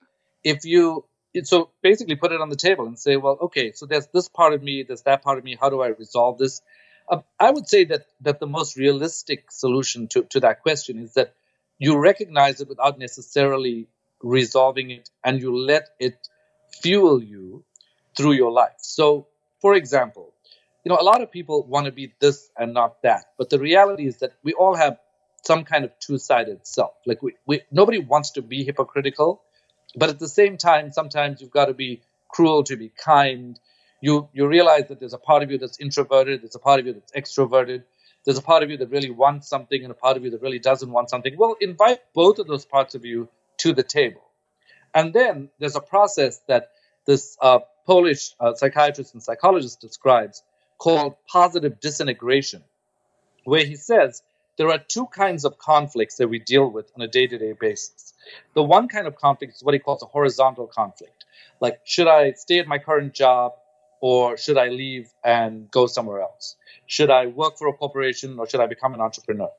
[0.44, 1.04] if you,
[1.44, 4.54] so basically put it on the table and say, well, okay, so there's this part
[4.54, 5.56] of me, there's that part of me.
[5.60, 6.62] How do I resolve this?
[7.08, 11.14] Uh, I would say that that the most realistic solution to, to that question is
[11.14, 11.34] that
[11.78, 13.88] you recognize it without necessarily
[14.22, 16.28] resolving it and you let it
[16.80, 17.64] fuel you
[18.16, 18.74] through your life.
[18.78, 19.26] So,
[19.60, 20.32] for example,
[20.84, 23.58] you know, a lot of people want to be this and not that, but the
[23.58, 24.98] reality is that we all have
[25.44, 26.92] some kind of two-sided self.
[27.06, 29.42] Like we, we nobody wants to be hypocritical,
[29.96, 33.58] but at the same time, sometimes you've got to be cruel to be kind.
[34.00, 36.86] You you realize that there's a part of you that's introverted, there's a part of
[36.86, 37.84] you that's extroverted,
[38.24, 40.42] there's a part of you that really wants something and a part of you that
[40.42, 41.36] really doesn't want something.
[41.36, 43.28] Well, invite both of those parts of you
[43.62, 44.22] to the table.
[44.94, 46.70] And then there's a process that
[47.06, 50.42] this uh, Polish uh, psychiatrist and psychologist describes
[50.78, 52.62] called positive disintegration,
[53.44, 54.22] where he says
[54.56, 57.52] there are two kinds of conflicts that we deal with on a day to day
[57.52, 58.12] basis.
[58.54, 61.24] The one kind of conflict is what he calls a horizontal conflict.
[61.60, 63.52] Like, should I stay at my current job
[64.00, 66.56] or should I leave and go somewhere else?
[66.86, 69.50] Should I work for a corporation or should I become an entrepreneur?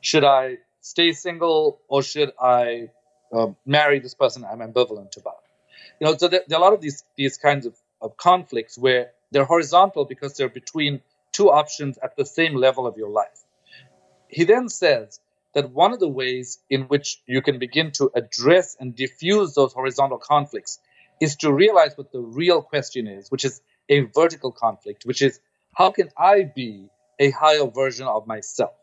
[0.00, 2.90] Should I stay single or should I
[3.32, 5.42] uh, marry this person I'm ambivalent about?
[6.00, 8.78] You know, so there, there, are a lot of these these kinds of, of conflicts
[8.78, 11.00] where they're horizontal because they're between
[11.32, 13.44] two options at the same level of your life.
[14.28, 15.20] He then says
[15.54, 19.72] that one of the ways in which you can begin to address and diffuse those
[19.72, 20.78] horizontal conflicts
[21.20, 25.40] is to realize what the real question is, which is a vertical conflict, which is
[25.74, 28.74] how can I be a higher version of myself?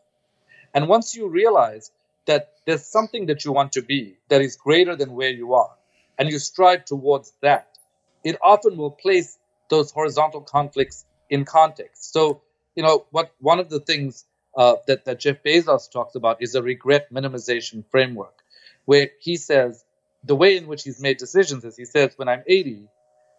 [0.74, 1.90] And once you realize
[2.28, 5.74] that there's something that you want to be that is greater than where you are,
[6.18, 7.78] and you strive towards that,
[8.22, 9.38] it often will place
[9.70, 12.12] those horizontal conflicts in context.
[12.12, 12.42] So,
[12.76, 14.24] you know, what one of the things
[14.56, 18.42] uh, that, that Jeff Bezos talks about is a regret minimization framework,
[18.84, 19.82] where he says
[20.22, 22.88] the way in which he's made decisions is he says, when I'm 80,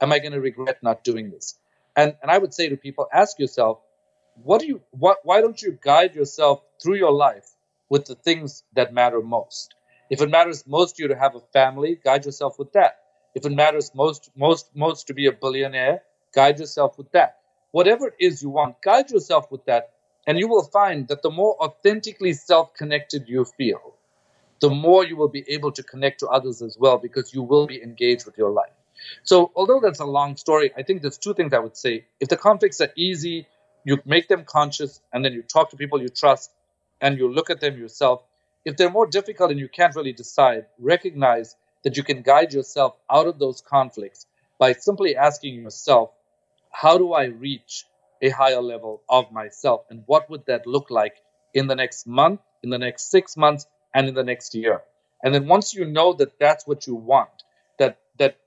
[0.02, 1.58] am I going to regret not doing this?
[1.96, 3.80] And, and I would say to people, ask yourself,
[4.44, 7.50] what do you, what, why don't you guide yourself through your life
[7.90, 9.76] with the things that matter most?
[10.10, 13.00] If it matters most to you to have a family, guide yourself with that.
[13.36, 17.40] If it matters most, most, most to be a billionaire, guide yourself with that.
[17.72, 19.94] Whatever it is you want, guide yourself with that.
[20.28, 23.96] And you will find that the more authentically self connected you feel,
[24.62, 27.68] the more you will be able to connect to others as well because you will
[27.68, 28.72] be engaged with your life.
[29.24, 32.06] So, although that's a long story, I think there's two things I would say.
[32.20, 33.48] If the conflicts are easy,
[33.86, 36.52] you make them conscious, and then you talk to people you trust,
[37.02, 38.24] and you look at them yourself.
[38.66, 42.96] If they're more difficult and you can't really decide, recognize that you can guide yourself
[43.10, 44.26] out of those conflicts
[44.58, 46.12] by simply asking yourself,
[46.72, 47.86] how do I reach
[48.22, 49.86] a higher level of myself?
[49.90, 51.16] And what would that look like
[51.54, 54.82] in the next month, in the next six months, and in the next year?
[55.24, 57.30] And then once you know that that's what you want,
[57.78, 58.38] that that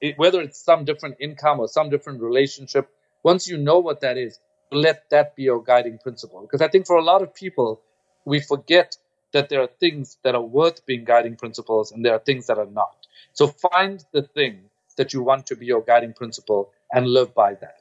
[0.00, 2.88] it, whether it's some different income or some different relationship,
[3.22, 4.38] once you know what that is,
[4.70, 6.40] let that be your guiding principle.
[6.40, 7.80] Because I think for a lot of people,
[8.28, 8.96] we forget
[9.32, 12.58] that there are things that are worth being guiding principles and there are things that
[12.58, 13.06] are not.
[13.32, 14.60] So find the thing
[14.96, 17.80] that you want to be your guiding principle and live by that.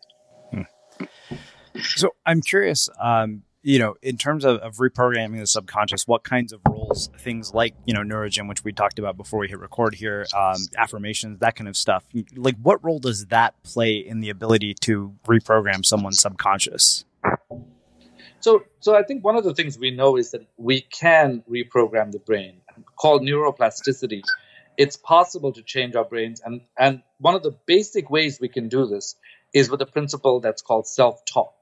[0.51, 1.05] Hmm.
[1.81, 6.53] So I'm curious, um, you know, in terms of, of, reprogramming the subconscious, what kinds
[6.53, 9.95] of roles, things like, you know, neurogen, which we talked about before we hit record
[9.95, 14.29] here, um, affirmations, that kind of stuff, like what role does that play in the
[14.29, 17.03] ability to reprogram someone's subconscious?
[18.39, 22.11] So, so I think one of the things we know is that we can reprogram
[22.11, 22.61] the brain,
[22.95, 24.21] called neuroplasticity.
[24.77, 28.69] It's possible to change our brains, and and one of the basic ways we can
[28.69, 29.15] do this
[29.53, 31.53] is with a principle that's called self-talk.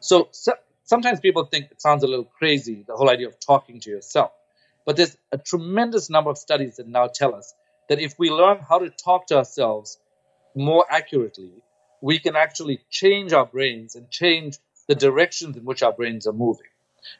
[0.00, 0.52] So, so
[0.84, 4.32] sometimes people think it sounds a little crazy, the whole idea of talking to yourself.
[4.84, 7.54] But there's a tremendous number of studies that now tell us
[7.88, 9.98] that if we learn how to talk to ourselves
[10.54, 11.62] more accurately,
[12.02, 14.58] we can actually change our brains and change
[14.90, 16.66] the directions in which our brains are moving.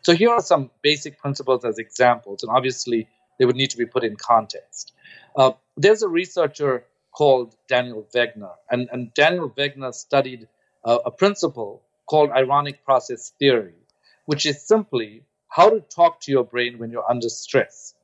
[0.03, 3.07] So here are some basic principles as examples, and obviously
[3.39, 4.93] they would need to be put in context.
[5.37, 8.55] Uh, there's a researcher called Daniel Wegner.
[8.68, 10.49] And, and Daniel Wegner studied
[10.85, 13.79] uh, a principle called ironic process theory,
[14.27, 17.95] which is simply how to talk to your brain when you're under stress.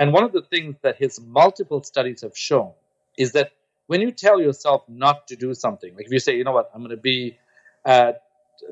[0.00, 2.72] And one of the things that his multiple studies have shown
[3.16, 3.52] is that
[3.86, 6.72] when you tell yourself not to do something, like if you say, you know what,
[6.74, 7.38] I'm going to be
[7.84, 8.22] at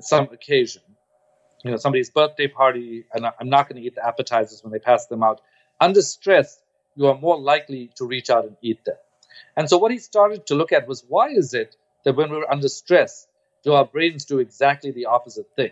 [0.00, 0.82] some occasion,
[1.64, 4.78] you know, somebody's birthday party, and I'm not going to eat the appetizers when they
[4.78, 5.40] pass them out.
[5.80, 6.60] Under stress,
[6.96, 8.96] you are more likely to reach out and eat them.
[9.56, 12.50] And so what he started to look at was why is it that when we're
[12.50, 13.26] under stress,
[13.62, 15.70] do our brains do exactly the opposite thing?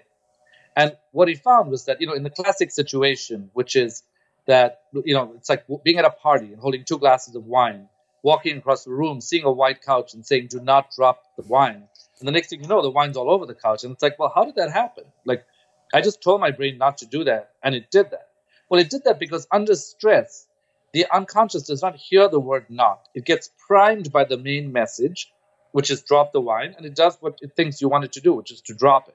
[0.77, 4.03] And what he found was that, you know, in the classic situation, which is
[4.47, 7.89] that, you know, it's like being at a party and holding two glasses of wine,
[8.23, 11.89] walking across the room, seeing a white couch and saying, do not drop the wine.
[12.21, 13.85] And the next thing you know, the wine's all over the couch.
[13.85, 15.05] And it's like, well, how did that happen?
[15.25, 15.45] Like,
[15.93, 18.29] I just told my brain not to do that, and it did that.
[18.69, 20.47] Well, it did that because under stress,
[20.93, 23.09] the unconscious does not hear the word not.
[23.15, 25.33] It gets primed by the main message,
[25.73, 28.21] which is drop the wine, and it does what it thinks you want it to
[28.21, 29.15] do, which is to drop it.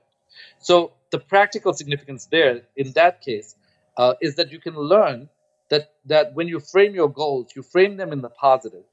[0.60, 3.56] So the practical significance there, in that case,
[3.98, 5.30] uh, is that you can learn
[5.70, 8.84] that that when you frame your goals, you frame them in the positive,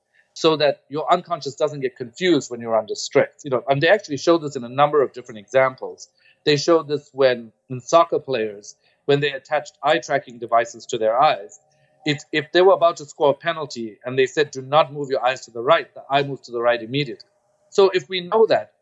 [0.41, 3.43] so that your unconscious doesn't get confused when you're under stress.
[3.45, 6.09] You know, and they actually show this in a number of different examples.
[6.45, 8.75] They showed this when in soccer players
[9.05, 11.61] when they attached eye tracking devices to their eyes.
[12.07, 15.11] If if they were about to score a penalty and they said, "Do not move
[15.11, 17.29] your eyes to the right," the eye moves to the right immediately.
[17.69, 18.73] So if we know that,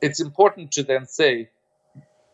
[0.00, 1.50] it's important to then say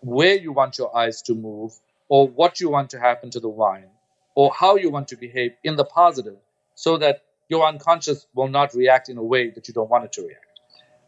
[0.00, 1.72] where you want your eyes to move,
[2.08, 3.90] or what you want to happen to the wine,
[4.36, 6.38] or how you want to behave in the positive,
[6.76, 10.12] so that your unconscious will not react in a way that you don't want it
[10.12, 10.46] to react.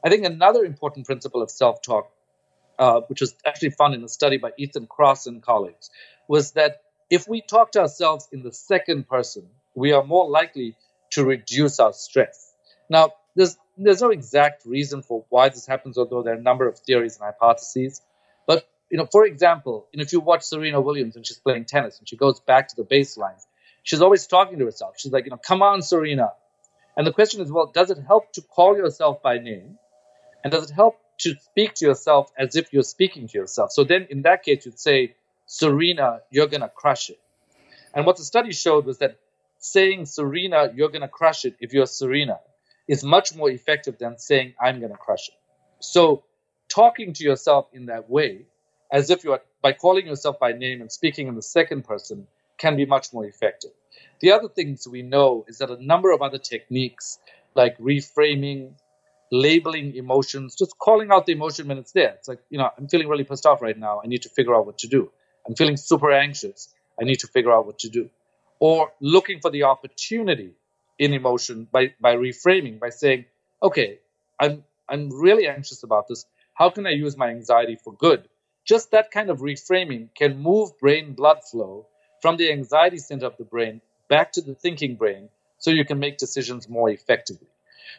[0.05, 2.11] I think another important principle of self talk,
[2.79, 5.91] uh, which was actually found in a study by Ethan Kross and colleagues,
[6.29, 10.77] was that if we talk to ourselves in the second person, we are more likely
[11.11, 12.53] to reduce our stress.
[12.91, 16.69] Now, there's there's no exact reason for why this happens, although there are a number
[16.69, 18.03] of theories and hypotheses.
[18.47, 21.67] But you know, for example, you know, if you watch Serena Williams and she's playing
[21.67, 23.41] tennis and she goes back to the baseline,
[23.83, 24.95] she's always talking to herself.
[24.99, 26.33] She's like, you know, come on, Serena.
[26.97, 29.79] And the question is, well, does it help to call yourself by name?
[30.45, 33.73] And does it help to speak to yourself as if you're speaking to yourself?
[33.73, 35.15] So then in that case, you'd say,
[35.47, 37.21] Serena, you're going to crush it.
[37.95, 39.19] And what the study showed was that
[39.59, 42.41] saying, Serena, you're going to crush it if you're Serena
[42.89, 45.35] is much more effective than saying, I'm going to crush it.
[45.81, 46.25] So
[46.69, 48.47] talking to yourself in that way,
[48.91, 52.27] as if you are by calling yourself by name and speaking in the second person,
[52.63, 53.73] can be much more effective.
[54.21, 57.19] The other things we know is that a number of other techniques
[57.57, 58.75] like reframing,
[59.33, 62.13] labeling emotions, just calling out the emotion when it's there.
[62.19, 64.01] It's like, you know, I'm feeling really pissed off right now.
[64.05, 65.11] I need to figure out what to do.
[65.47, 66.73] I'm feeling super anxious.
[67.01, 68.11] I need to figure out what to do.
[68.61, 70.53] Or looking for the opportunity
[71.01, 73.25] in emotion by, by reframing, by saying,
[73.61, 73.99] okay,
[74.39, 76.25] I'm, I'm really anxious about this.
[76.55, 78.29] How can I use my anxiety for good?
[78.65, 81.89] Just that kind of reframing can move brain blood flow
[82.23, 85.99] from the anxiety center of the brain back to the thinking brain so you can
[85.99, 87.49] make decisions more effectively.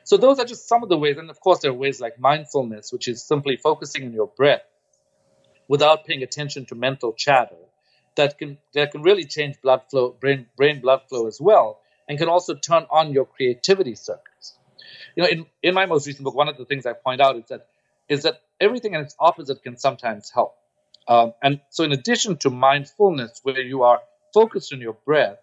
[0.03, 1.17] So those are just some of the ways.
[1.17, 4.63] And of course, there are ways like mindfulness, which is simply focusing on your breath
[5.67, 7.55] without paying attention to mental chatter
[8.15, 12.17] that can that can really change blood flow, brain brain blood flow as well, and
[12.17, 14.53] can also turn on your creativity circuits.
[15.15, 17.37] You know, in, in my most recent book, one of the things I point out
[17.37, 17.67] is that
[18.09, 20.55] is that everything and its opposite can sometimes help.
[21.07, 24.01] Um, and so, in addition to mindfulness, where you are
[24.33, 25.39] focused on your breath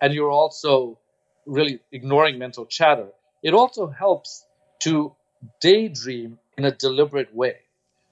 [0.00, 0.98] and you're also
[1.46, 3.08] really ignoring mental chatter,
[3.42, 4.44] it also helps
[4.80, 5.12] to
[5.60, 7.56] daydream in a deliberate way.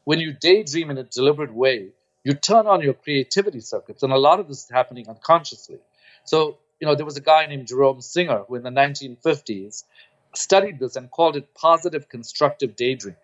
[0.04, 1.88] When you daydream in a deliberate way,
[2.24, 5.78] you turn on your creativity circuits, and a lot of this is happening unconsciously.
[6.24, 9.84] So, you know, there was a guy named Jerome Singer who in the 1950s
[10.34, 13.18] studied this and called it positive constructive daydreaming.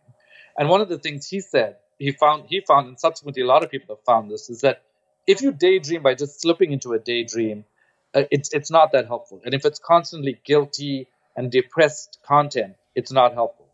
[0.56, 3.64] And one of the things he said, he found, he found, and subsequently a lot
[3.64, 4.82] of people have found this, is that
[5.26, 7.64] if you daydream by just slipping into a daydream,
[8.14, 9.40] uh, it's it's not that helpful.
[9.44, 13.66] And if it's constantly guilty and depressed content, it's not helpful.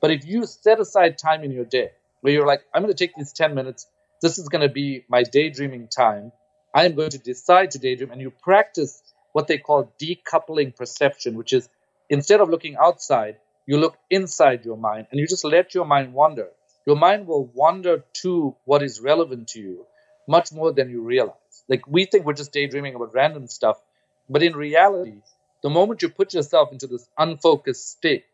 [0.00, 1.90] But if you set aside time in your day
[2.20, 3.86] where you're like, I'm going to take these 10 minutes,
[4.20, 6.32] this is going to be my daydreaming time.
[6.74, 9.02] I am going to decide to daydream, and you practice
[9.32, 11.68] what they call decoupling perception, which is
[12.10, 13.36] instead of looking outside,
[13.66, 16.48] you look inside your mind and you just let your mind wander.
[16.86, 19.86] Your mind will wander to what is relevant to you
[20.26, 21.64] much more than you realize.
[21.68, 23.80] Like we think we're just daydreaming about random stuff,
[24.28, 25.22] but in reality,
[25.62, 28.24] the moment you put yourself into this unfocused state,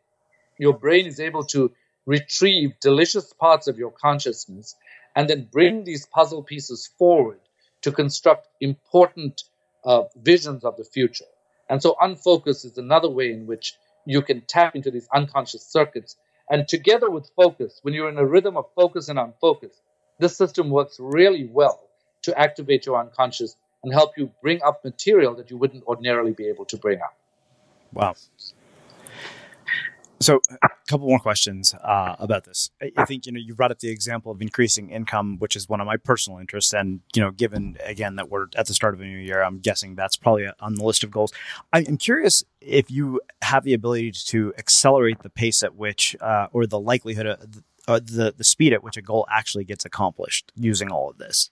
[0.58, 1.72] your brain is able to
[2.06, 4.76] retrieve delicious parts of your consciousness
[5.14, 7.38] and then bring these puzzle pieces forward
[7.82, 9.44] to construct important
[9.84, 11.24] uh, visions of the future.
[11.68, 13.74] And so, unfocus is another way in which
[14.04, 16.16] you can tap into these unconscious circuits.
[16.50, 19.80] And together with focus, when you're in a rhythm of focus and unfocus,
[20.22, 21.80] this system works really well
[22.22, 26.46] to activate your unconscious and help you bring up material that you wouldn't ordinarily be
[26.46, 27.16] able to bring up.
[27.92, 28.14] Wow.
[30.20, 32.70] So, a couple more questions uh, about this.
[32.96, 35.80] I think you know you brought up the example of increasing income, which is one
[35.80, 39.00] of my personal interests, and you know, given again that we're at the start of
[39.00, 41.32] a new year, I'm guessing that's probably on the list of goals.
[41.72, 46.68] I'm curious if you have the ability to accelerate the pace at which, uh, or
[46.68, 50.90] the likelihood of uh, the the speed at which a goal actually gets accomplished using
[50.90, 51.50] all of this.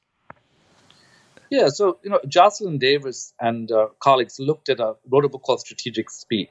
[1.50, 5.42] Yeah, so you know, Jocelyn Davis and uh, colleagues looked at a wrote a book
[5.42, 6.48] called Strategic Speed,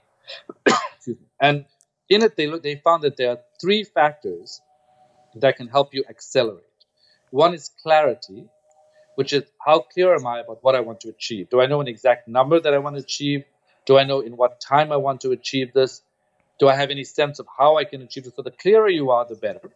[1.42, 1.66] and
[2.10, 4.62] in it, they, look, they found that there are three factors
[5.36, 6.64] that can help you accelerate.
[7.30, 8.50] One is clarity,
[9.16, 11.50] which is how clear am I about what I want to achieve?
[11.50, 13.46] Do I know an exact number that I want to achieve?
[13.86, 16.02] Do I know in what time I want to achieve this?
[16.60, 18.36] Do I have any sense of how I can achieve it?
[18.36, 19.72] So the clearer you are, the better.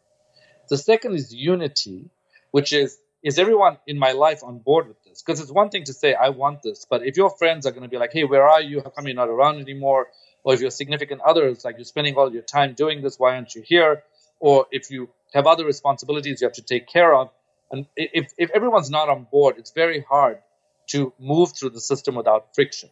[0.69, 2.09] The second is unity,
[2.51, 5.21] which is is everyone in my life on board with this?
[5.21, 7.83] Because it's one thing to say I want this, but if your friends are going
[7.83, 8.81] to be like, "Hey, where are you?
[8.81, 10.07] How come you're not around anymore?"
[10.43, 13.35] or if your significant other is like you're spending all your time doing this, why
[13.35, 14.03] aren't you here?
[14.39, 17.29] Or if you have other responsibilities you have to take care of,
[17.71, 20.39] and if, if everyone's not on board, it's very hard
[20.87, 22.89] to move through the system without friction.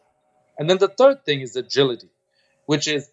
[0.58, 2.08] And then the third thing is agility,
[2.66, 3.08] which is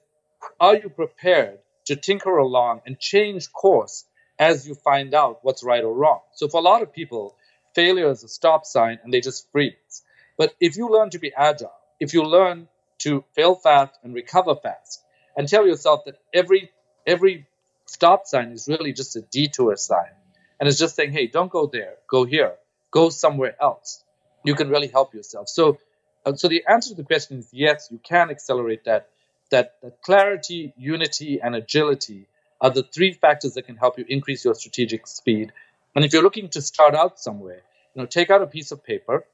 [0.59, 4.05] are you prepared to tinker along and change course
[4.37, 6.21] as you find out what's right or wrong?
[6.33, 7.35] So for a lot of people,
[7.75, 10.03] failure is a stop sign and they just freeze.
[10.37, 12.67] But if you learn to be agile, if you learn
[12.99, 15.01] to fail fast and recover fast
[15.35, 16.71] and tell yourself that every
[17.05, 17.47] every
[17.85, 20.11] stop sign is really just a detour sign
[20.59, 21.95] and it's just saying hey don't go there.
[22.07, 22.55] Go here.
[22.91, 24.03] Go somewhere else.
[24.43, 25.49] You can really help yourself.
[25.49, 25.77] So
[26.25, 29.09] uh, so the answer to the question is yes you can accelerate that
[29.51, 32.27] that clarity unity and agility
[32.61, 35.51] are the three factors that can help you increase your strategic speed
[35.95, 37.61] and if you're looking to start out somewhere
[37.93, 39.25] you know take out a piece of paper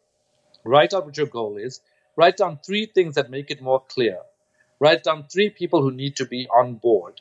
[0.63, 1.81] write out what your goal is
[2.15, 4.19] Write down three things that make it more clear.
[4.79, 7.19] Write down three people who need to be on board.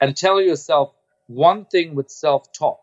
[0.00, 0.94] And tell yourself
[1.26, 2.80] one thing with self talk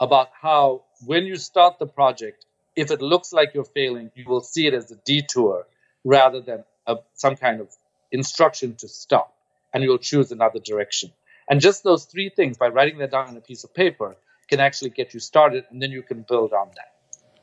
[0.00, 2.44] about how, when you start the project,
[2.74, 5.66] if it looks like you're failing, you will see it as a detour
[6.04, 7.74] rather than a, some kind of
[8.16, 9.32] instruction to stop.
[9.72, 11.12] And you'll choose another direction.
[11.48, 14.16] And just those three things, by writing that down on a piece of paper,
[14.48, 16.92] can actually get you started, and then you can build on that.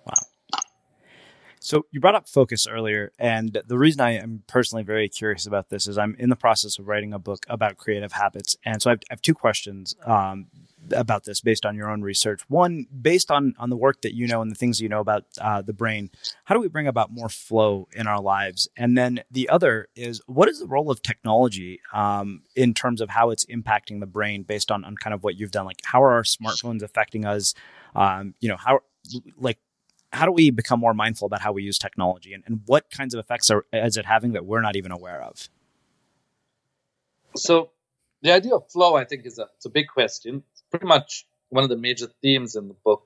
[0.06, 0.60] Wow.
[1.60, 5.70] So you brought up focus earlier, and the reason I am personally very curious about
[5.70, 8.90] this is I'm in the process of writing a book about creative habits, and so
[8.90, 10.48] I have, I have two questions um,
[10.92, 12.42] about this based on your own research.
[12.48, 15.26] One, based on on the work that you know and the things you know about
[15.40, 16.10] uh, the brain,
[16.46, 18.68] how do we bring about more flow in our lives?
[18.76, 23.10] And then the other is, what is the role of technology um, in terms of
[23.10, 25.66] how it's impacting the brain, based on on kind of what you've done?
[25.66, 27.54] Like, how are our smartphones affecting us?
[27.96, 28.82] Um, you know, how
[29.38, 29.60] like
[30.14, 33.14] how do we become more mindful about how we use technology and, and what kinds
[33.14, 35.50] of effects are, is it having that we're not even aware of?
[37.36, 37.72] So
[38.22, 40.44] the idea of flow, I think, is a, it's a big question.
[40.74, 43.04] Pretty much one of the major themes in the book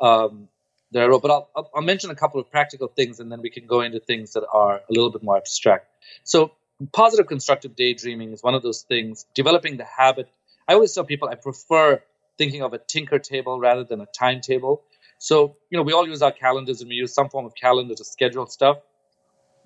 [0.00, 0.48] um,
[0.92, 1.22] that I wrote.
[1.22, 3.98] But I'll, I'll, mention a couple of practical things, and then we can go into
[3.98, 5.86] things that are a little bit more abstract.
[6.24, 6.52] So
[6.92, 9.24] positive constructive daydreaming is one of those things.
[9.34, 10.28] Developing the habit.
[10.68, 12.02] I always tell people I prefer
[12.36, 14.82] thinking of a tinker table rather than a timetable
[15.22, 17.94] so, you know, we all use our calendars and we use some form of calendar
[17.94, 18.78] to schedule stuff.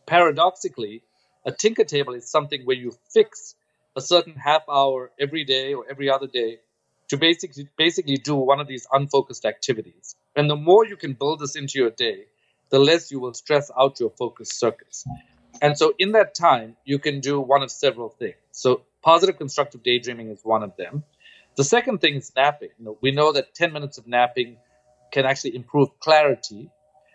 [0.05, 1.03] Paradoxically,
[1.47, 3.55] a tinker table is something where you fix
[3.97, 6.59] a certain half hour every day or every other day
[7.09, 10.17] to basically basically do one of these unfocused activities.
[10.35, 12.27] And the more you can build this into your day,
[12.71, 15.05] the less you will stress out your focus circuits.
[15.63, 18.37] And so in that time, you can do one of several things.
[18.53, 21.05] So positive constructive daydreaming is one of them.
[21.57, 22.71] The second thing is napping.
[22.79, 24.59] You know, we know that 10 minutes of napping
[25.13, 26.71] can actually improve clarity.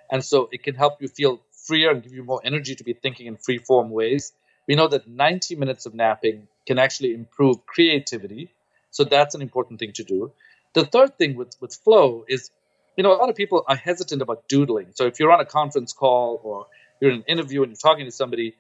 [0.10, 2.94] And so it can help you feel freer and give you more energy to be
[2.94, 4.34] thinking in free form ways.
[4.68, 8.52] We know that 90 minutes of napping can actually improve creativity.
[8.92, 10.32] So that's an important thing to do.
[10.74, 12.52] The third thing with, with flow is,
[12.96, 14.92] you know, a lot of people are hesitant about doodling.
[14.94, 16.68] So if you're on a conference call or
[17.00, 18.56] you're in an interview and you're talking to somebody,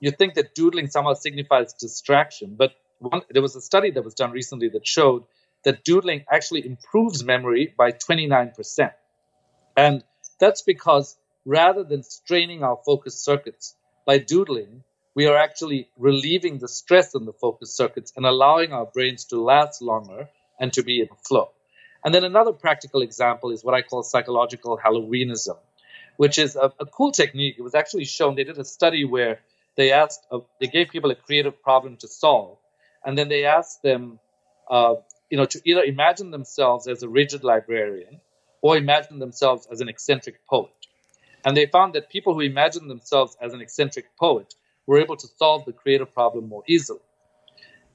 [0.00, 2.56] you think that doodling somehow signifies distraction.
[2.56, 5.24] But one, there was a study that was done recently that showed
[5.64, 8.92] that doodling actually improves memory by 29%.
[9.76, 10.04] And
[10.38, 13.74] that's because rather than straining our focus circuits
[14.06, 14.84] by doodling,
[15.16, 19.40] we are actually relieving the stress in the focus circuits and allowing our brains to
[19.40, 20.28] last longer
[20.60, 21.50] and to be in flow.
[22.04, 25.56] And then another practical example is what I call psychological Halloweenism,
[26.18, 27.54] which is a, a cool technique.
[27.58, 29.40] It was actually shown, they did a study where
[29.74, 32.58] they asked, uh, they gave people a creative problem to solve,
[33.02, 34.20] and then they asked them,
[34.70, 34.96] uh,
[35.30, 38.20] you know, to either imagine themselves as a rigid librarian
[38.60, 40.86] or imagine themselves as an eccentric poet.
[41.42, 44.54] And they found that people who imagined themselves as an eccentric poet
[44.86, 47.00] were able to solve the creative problem more easily.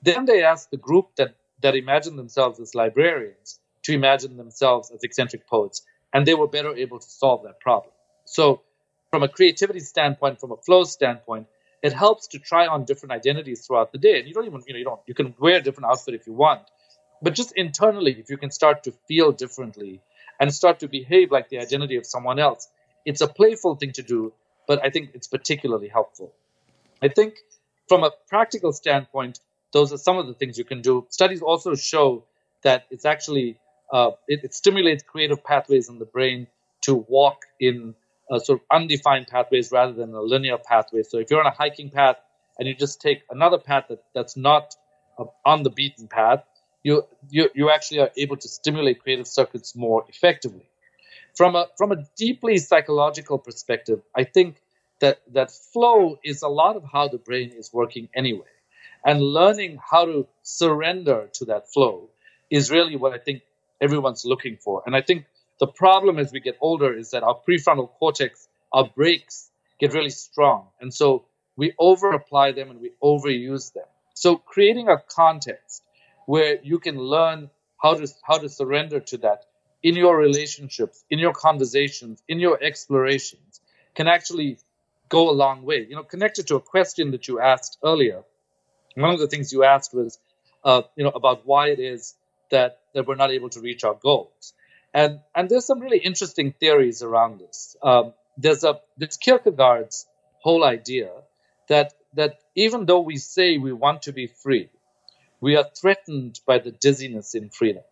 [0.03, 5.03] Then they asked the group that, that imagined themselves as librarians to imagine themselves as
[5.03, 5.83] eccentric poets,
[6.13, 7.91] and they were better able to solve that problem.
[8.25, 8.61] So,
[9.09, 11.47] from a creativity standpoint, from a flow standpoint,
[11.81, 14.19] it helps to try on different identities throughout the day.
[14.19, 16.27] And you don't even, you know, you don't, you can wear a different outfit if
[16.27, 16.61] you want.
[17.21, 20.01] But just internally, if you can start to feel differently
[20.39, 22.67] and start to behave like the identity of someone else,
[23.05, 24.33] it's a playful thing to do,
[24.67, 26.33] but I think it's particularly helpful.
[27.01, 27.35] I think
[27.87, 29.39] from a practical standpoint,
[29.73, 31.05] those are some of the things you can do.
[31.09, 32.25] Studies also show
[32.63, 33.57] that it's actually
[33.91, 36.47] uh, it, it, stimulates creative pathways in the brain
[36.81, 37.95] to walk in
[38.39, 41.03] sort of undefined pathways rather than a linear pathway.
[41.03, 42.17] So if you're on a hiking path
[42.57, 44.75] and you just take another path that, that's not
[45.19, 46.43] uh, on the beaten path,
[46.83, 50.69] you, you you actually are able to stimulate creative circuits more effectively.
[51.35, 54.60] From a from a deeply psychological perspective, I think
[55.01, 58.47] that that flow is a lot of how the brain is working anyway.
[59.05, 62.09] And learning how to surrender to that flow
[62.49, 63.41] is really what I think
[63.81, 64.83] everyone's looking for.
[64.85, 65.25] And I think
[65.59, 69.49] the problem as we get older is that our prefrontal cortex, our brakes
[69.79, 70.67] get really strong.
[70.79, 71.25] And so
[71.57, 73.85] we over apply them and we overuse them.
[74.13, 75.83] So creating a context
[76.27, 77.49] where you can learn
[77.81, 79.45] how to how to surrender to that
[79.81, 83.61] in your relationships, in your conversations, in your explorations
[83.95, 84.57] can actually
[85.11, 85.85] go a long way.
[85.87, 88.23] You know, connected to a question that you asked earlier,
[88.95, 90.17] one of the things you asked was,
[90.63, 92.15] uh, you know, about why it is
[92.49, 94.53] that that we're not able to reach our goals,
[94.93, 97.75] and and there's some really interesting theories around this.
[97.83, 100.07] Um, there's a there's Kierkegaard's
[100.39, 101.11] whole idea
[101.69, 104.69] that that even though we say we want to be free,
[105.41, 107.83] we are threatened by the dizziness in freedom,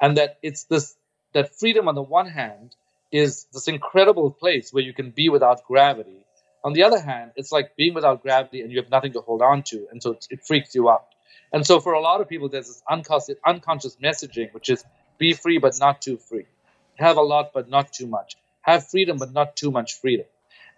[0.00, 0.94] and that it's this
[1.34, 2.74] that freedom on the one hand
[3.10, 6.21] is this incredible place where you can be without gravity
[6.64, 9.42] on the other hand, it's like being without gravity and you have nothing to hold
[9.42, 11.06] on to, and so it freaks you out.
[11.52, 14.84] And so for a lot of people, there's this unconscious, unconscious messaging, which is
[15.18, 16.46] be free but not too free,
[16.96, 20.26] have a lot but not too much, have freedom but not too much freedom.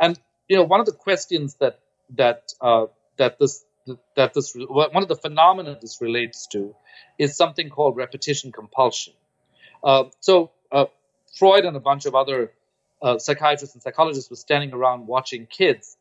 [0.00, 0.18] And
[0.48, 1.78] you know, one of the questions that
[2.16, 3.64] that uh, that this
[4.16, 6.74] that this one of the phenomena this relates to
[7.18, 9.14] is something called repetition compulsion.
[9.82, 10.86] Uh, so uh,
[11.38, 12.52] Freud and a bunch of other
[13.04, 15.96] uh, psychiatrists and psychologists were standing around watching kids.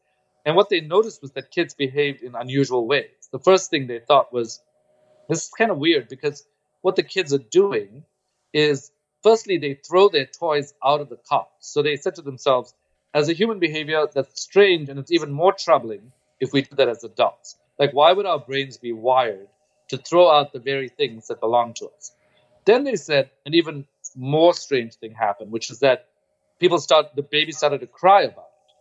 [0.46, 3.30] And what they noticed was that kids behaved in unusual ways.
[3.32, 4.62] The first thing they thought was,
[5.28, 6.46] this is kind of weird because
[6.82, 8.06] what the kids are doing
[8.54, 8.92] is,
[9.22, 11.50] firstly, they throw their toys out of the cart.
[11.60, 12.74] So they said to themselves,
[13.14, 16.88] as a human behavior, that's strange and it's even more troubling if we do that
[16.88, 17.58] as adults.
[17.78, 19.48] Like, why would our brains be wired
[19.90, 22.14] to throw out the very things that belong to us?
[22.66, 23.86] Then they said an even
[24.16, 26.08] more strange thing happened, which is that
[26.64, 28.72] people start, the baby started to cry about it.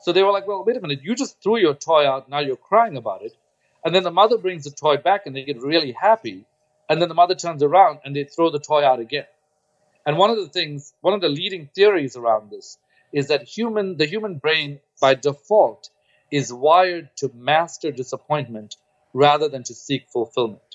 [0.00, 2.40] So they were like, well, wait a minute, you just threw your toy out, now
[2.40, 3.32] you're crying about it.
[3.84, 6.46] And then the mother brings the toy back and they get really happy.
[6.88, 9.26] And then the mother turns around and they throw the toy out again.
[10.04, 12.76] And one of the things, one of the leading theories around this
[13.12, 15.90] is that human, the human brain by default
[16.32, 18.76] is wired to master disappointment
[19.14, 20.74] rather than to seek fulfillment.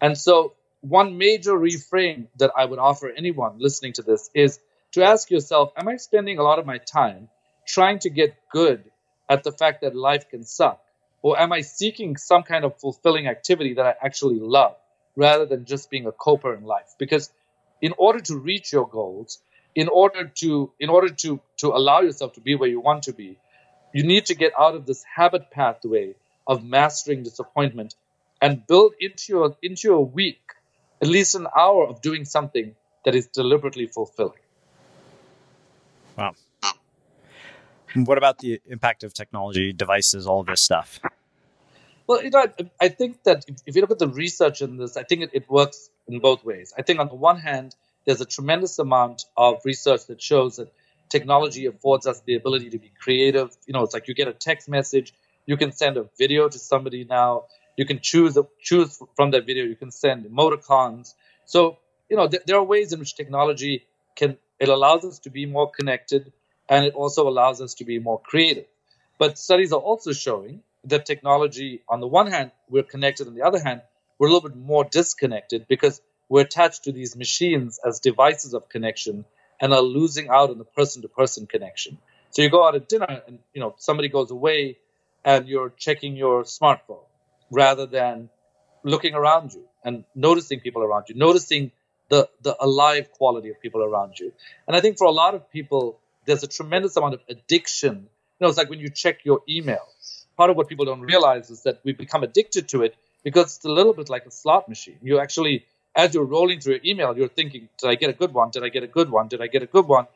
[0.00, 4.58] And so one major reframe that I would offer anyone listening to this is
[4.92, 7.28] to ask yourself, am I spending a lot of my time
[7.66, 8.84] trying to get good
[9.28, 10.82] at the fact that life can suck?
[11.22, 14.76] Or am I seeking some kind of fulfilling activity that I actually love
[15.16, 16.94] rather than just being a coper in life?
[16.98, 17.30] Because
[17.82, 19.38] in order to reach your goals,
[19.74, 23.12] in order to in order to to allow yourself to be where you want to
[23.12, 23.38] be,
[23.92, 26.14] you need to get out of this habit pathway
[26.46, 27.94] of mastering disappointment
[28.42, 30.40] and build into your into your week
[31.02, 32.74] at least an hour of doing something
[33.04, 34.40] that is deliberately fulfilling.
[36.20, 36.34] Wow.
[37.94, 41.00] What about the impact of technology, devices, all this stuff?
[42.06, 44.76] Well, you know, I, I think that if, if, you look at the research in
[44.76, 46.74] this, I think it, it works in both ways.
[46.76, 50.72] I think on the one hand, there's a tremendous amount of research that shows that
[51.08, 53.56] technology affords us the ability to be creative.
[53.66, 55.14] You know, it's like you get a text message,
[55.46, 57.44] you can send a video to somebody now,
[57.76, 61.14] you can choose a, choose from that video, you can send emoticons.
[61.46, 65.30] So, you know, th- there are ways in which technology can it allows us to
[65.30, 66.32] be more connected
[66.68, 68.66] and it also allows us to be more creative.
[69.18, 73.42] But studies are also showing that technology, on the one hand, we're connected, on the
[73.42, 73.82] other hand,
[74.18, 78.68] we're a little bit more disconnected because we're attached to these machines as devices of
[78.68, 79.24] connection
[79.60, 81.98] and are losing out on the person to person connection.
[82.30, 84.78] So you go out at dinner and you know somebody goes away
[85.24, 87.04] and you're checking your smartphone
[87.50, 88.30] rather than
[88.84, 91.72] looking around you and noticing people around you, noticing
[92.10, 94.32] the, the alive quality of people around you.
[94.66, 97.94] And I think for a lot of people, there's a tremendous amount of addiction.
[97.96, 99.86] You know, it's like when you check your email.
[100.36, 103.64] Part of what people don't realize is that we become addicted to it because it's
[103.64, 104.98] a little bit like a slot machine.
[105.02, 108.34] You actually, as you're rolling through your email, you're thinking, did I get a good
[108.34, 108.50] one?
[108.50, 109.28] Did I get a good one?
[109.28, 110.06] Did I get a good one?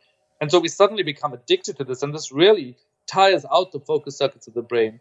[0.41, 2.03] And so we suddenly become addicted to this.
[2.03, 2.77] And this really
[3.07, 5.01] tires out the focus circuits of the brain,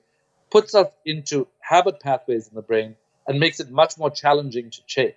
[0.51, 2.95] puts us into habit pathways in the brain,
[3.27, 5.15] and makes it much more challenging to change.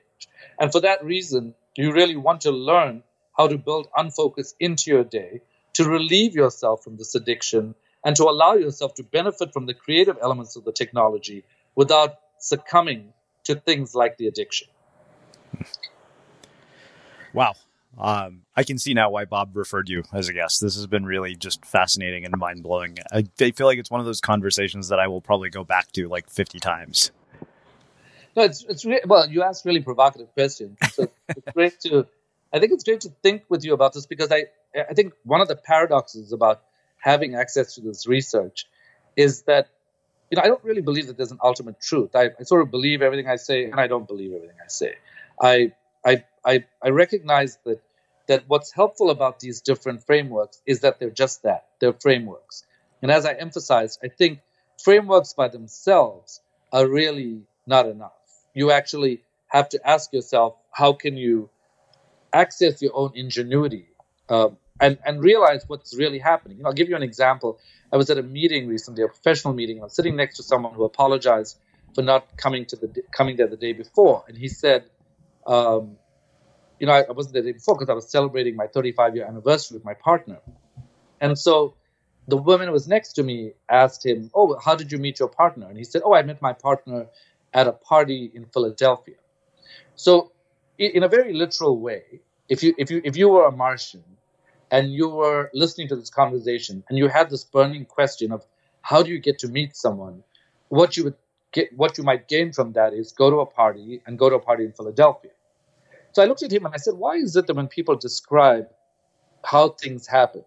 [0.59, 3.03] And for that reason, you really want to learn
[3.37, 5.41] how to build unfocus into your day,
[5.75, 7.75] to relieve yourself from this addiction,
[8.05, 13.13] and to allow yourself to benefit from the creative elements of the technology without succumbing
[13.45, 14.69] to things like the addiction.
[17.33, 17.55] Wow.
[17.99, 20.61] Um, I can see now why Bob referred you as a guest.
[20.61, 22.99] This has been really just fascinating and mind blowing.
[23.11, 25.93] I, I, feel like it's one of those conversations that I will probably go back
[25.93, 27.11] to like 50 times.
[28.37, 30.79] No, it's, it's re- well, you asked really provocative questions.
[30.93, 32.07] So it's great to,
[32.53, 34.45] I think it's great to think with you about this because I,
[34.79, 36.63] I think one of the paradoxes about
[36.99, 38.67] having access to this research
[39.17, 39.69] is that,
[40.31, 42.15] you know, I don't really believe that there's an ultimate truth.
[42.15, 44.95] I, I sort of believe everything I say and I don't believe everything I say.
[45.41, 45.73] I,
[46.05, 47.81] I, I, I recognize that
[48.27, 52.65] that what's helpful about these different frameworks is that they're just that they're frameworks.
[53.03, 54.41] And as I emphasized, I think
[54.83, 56.41] frameworks by themselves
[56.73, 58.13] are really not enough.
[58.57, 61.51] You actually have to ask yourself, how can you
[62.33, 63.87] access your own ingenuity
[64.31, 66.57] um, and, and realize what's really happening?
[66.57, 67.59] You know, I'll give you an example.
[67.93, 69.81] I was at a meeting recently, a professional meeting.
[69.81, 71.59] I was sitting next to someone who apologized
[71.95, 74.85] for not coming to the coming there the day before, and he said,
[75.47, 75.99] um,
[76.81, 79.17] you know, I, I wasn't there the day before because I was celebrating my 35
[79.17, 80.39] year anniversary with my partner.
[81.21, 81.75] And so
[82.29, 85.29] the woman who was next to me asked him, Oh, how did you meet your
[85.29, 85.69] partner?
[85.69, 87.07] And he said, Oh, I met my partner
[87.57, 89.17] at a party in Philadelphia.
[89.97, 90.31] So,
[90.79, 94.05] in a very literal way, if you, if you, if you were a Martian
[94.71, 98.45] and you were listening to this conversation and you had this burning question of
[98.83, 100.23] how do you get to meet someone,
[100.69, 101.15] what you would
[101.53, 104.37] get, what you might gain from that is go to a party and go to
[104.37, 105.31] a party in Philadelphia.
[106.13, 108.69] So I looked at him and I said, why is it that when people describe
[109.45, 110.45] how things happen,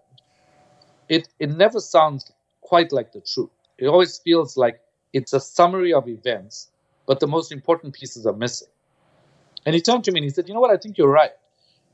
[1.09, 2.31] it, it never sounds
[2.61, 3.49] quite like the truth?
[3.79, 4.79] It always feels like
[5.11, 6.69] it's a summary of events,
[7.09, 8.67] but the most important pieces are missing.
[9.65, 10.69] And he turned to me and he said, You know what?
[10.69, 11.31] I think you're right.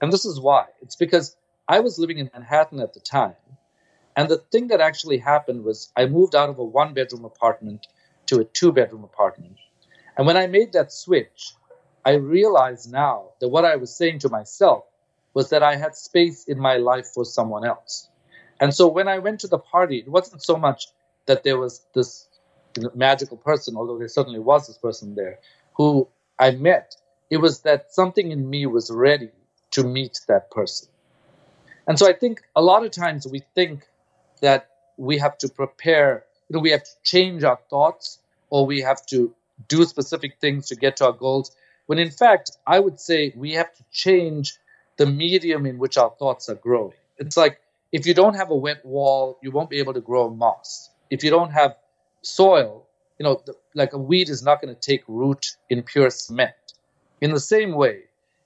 [0.02, 0.66] And this is why.
[0.82, 1.38] It's because
[1.70, 3.38] I was living in Manhattan at the time.
[4.18, 7.88] And the thing that actually happened was I moved out of a one bedroom apartment
[8.26, 9.56] to a two bedroom apartment.
[10.18, 11.54] And when I made that switch,
[12.04, 14.84] I realize now that what I was saying to myself
[15.34, 18.10] was that I had space in my life for someone else.
[18.60, 20.88] And so when I went to the party, it wasn't so much
[21.26, 22.28] that there was this
[22.94, 25.40] magical person, although there certainly was this person there,
[25.76, 26.08] who
[26.40, 26.96] I met.
[27.30, 29.30] It was that something in me was ready
[29.72, 30.90] to meet that person.
[31.88, 33.88] And so I think a lot of times we think
[34.42, 38.20] that we have to prepare, you know, we have to change our thoughts
[38.50, 39.34] or we have to
[39.68, 41.56] do specific things to get to our goals.
[41.86, 44.58] When in fact, I would say we have to change
[44.98, 46.94] the medium in which our thoughts are growing.
[47.18, 47.60] It's like
[47.92, 50.90] if you don't have a wet wall, you won't be able to grow moss.
[51.10, 51.76] If you don't have
[52.26, 52.88] soil,
[53.20, 56.54] you know, the, like a weed is not going to take root in pure cement.
[57.22, 58.02] In the same way,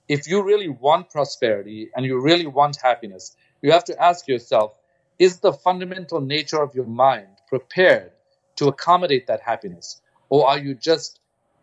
[0.08, 4.72] if you really want prosperity and you really want happiness, you have to ask yourself
[5.18, 8.10] is the fundamental nature of your mind prepared
[8.56, 10.00] to accommodate that happiness?
[10.30, 11.20] Or are you just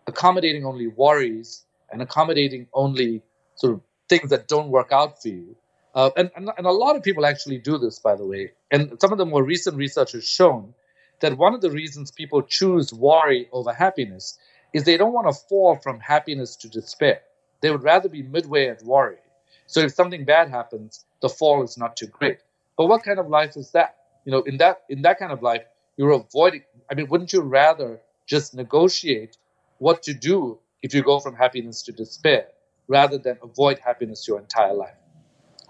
[0.08, 3.22] accommodating only worries and accommodating only
[3.56, 5.56] sort of things that don't work out for you.
[5.94, 8.52] Uh, and, and, and a lot of people actually do this, by the way.
[8.72, 10.74] And some of the more recent research has shown
[11.20, 14.38] that one of the reasons people choose worry over happiness
[14.74, 17.22] is they don't want to fall from happiness to despair.
[17.62, 19.18] They would rather be midway at worry.
[19.66, 22.40] So if something bad happens, the fall is not too great.
[22.78, 23.96] But what kind of life is that?
[24.26, 25.64] You know, in that in that kind of life,
[25.96, 26.64] you're avoiding.
[26.92, 29.38] I mean, wouldn't you rather just negotiate
[29.80, 32.48] what to do if you go from happiness to despair
[32.88, 34.96] rather than avoid happiness your entire life.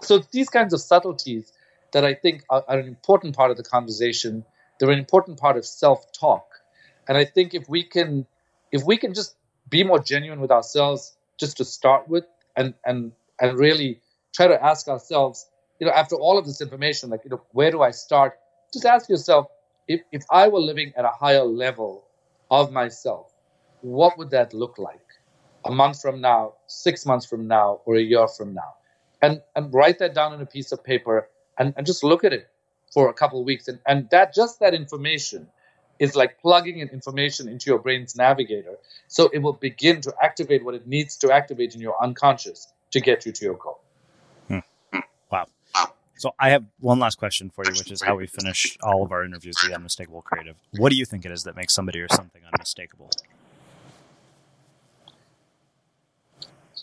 [0.02, 1.52] So these kinds of subtleties
[1.92, 4.44] that I think are, are an important part of the conversation.
[4.78, 6.46] They're an important part of self-talk.
[7.08, 8.26] And I think if we can
[8.70, 9.34] if we can just
[9.68, 12.24] be more genuine with ourselves just to start with
[12.56, 14.00] and and and really
[14.34, 15.48] try to ask ourselves,
[15.80, 18.38] you know, after all of this information, like, you know, where do I start?
[18.72, 19.46] Just ask yourself,
[19.86, 22.04] if, if I were living at a higher level
[22.50, 23.32] of myself,
[23.80, 25.06] what would that look like
[25.64, 28.74] a month from now, six months from now, or a year from now?
[29.22, 32.32] And, and write that down on a piece of paper and, and just look at
[32.32, 32.48] it
[32.90, 33.68] for a couple of weeks.
[33.68, 35.48] And, and that just that information
[35.98, 38.76] is like plugging in information into your brain's navigator.
[39.08, 43.00] So it will begin to activate what it needs to activate in your unconscious to
[43.00, 43.80] get you to your goal.
[44.48, 44.58] Hmm.
[45.30, 45.48] Wow.
[46.18, 49.12] So I have one last question for you, which is how we finish all of
[49.12, 50.56] our interviews with the unmistakable creative.
[50.76, 53.10] What do you think it is that makes somebody or something unmistakable?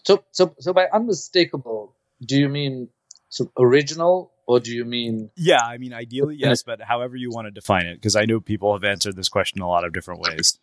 [0.03, 1.93] So, so, so by unmistakable,
[2.25, 2.87] do you mean
[3.27, 7.45] so original or do you mean yeah i mean ideally yes but however you want
[7.45, 10.21] to define it because i know people have answered this question a lot of different
[10.21, 10.59] ways.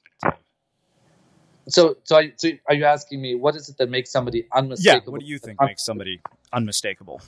[1.68, 5.04] So so, I, so are you asking me what is it that makes somebody unmistakable?
[5.04, 6.20] yeah what do you think makes somebody
[6.52, 7.20] unmistakable?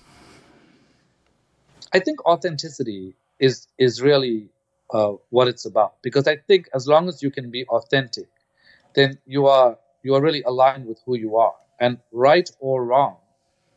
[1.93, 4.49] I think authenticity is is really
[4.93, 8.29] uh, what it's about because i think as long as you can be authentic
[8.95, 13.17] then you are you are really aligned with who you are and right or wrong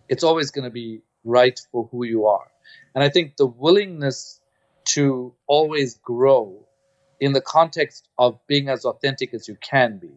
[0.09, 2.47] it's always going to be right for who you are.
[2.95, 4.39] And I think the willingness
[4.85, 6.65] to always grow
[7.19, 10.11] in the context of being as authentic as you can be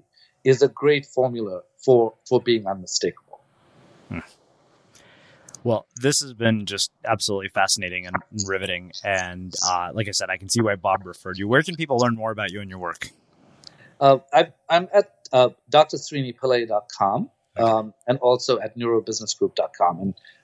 [0.44, 3.40] is a great formula for, for being unmistakable.
[4.09, 4.20] Hmm.
[5.62, 8.92] Well, this has been just absolutely fascinating and riveting.
[9.05, 11.48] And uh, like I said, I can see why Bob referred you.
[11.48, 13.11] Where can people learn more about you and your work?
[14.01, 15.51] Uh, I, am at uh,
[17.57, 20.01] um, and also at neurobusinessgroup.com.
[20.01, 20.14] And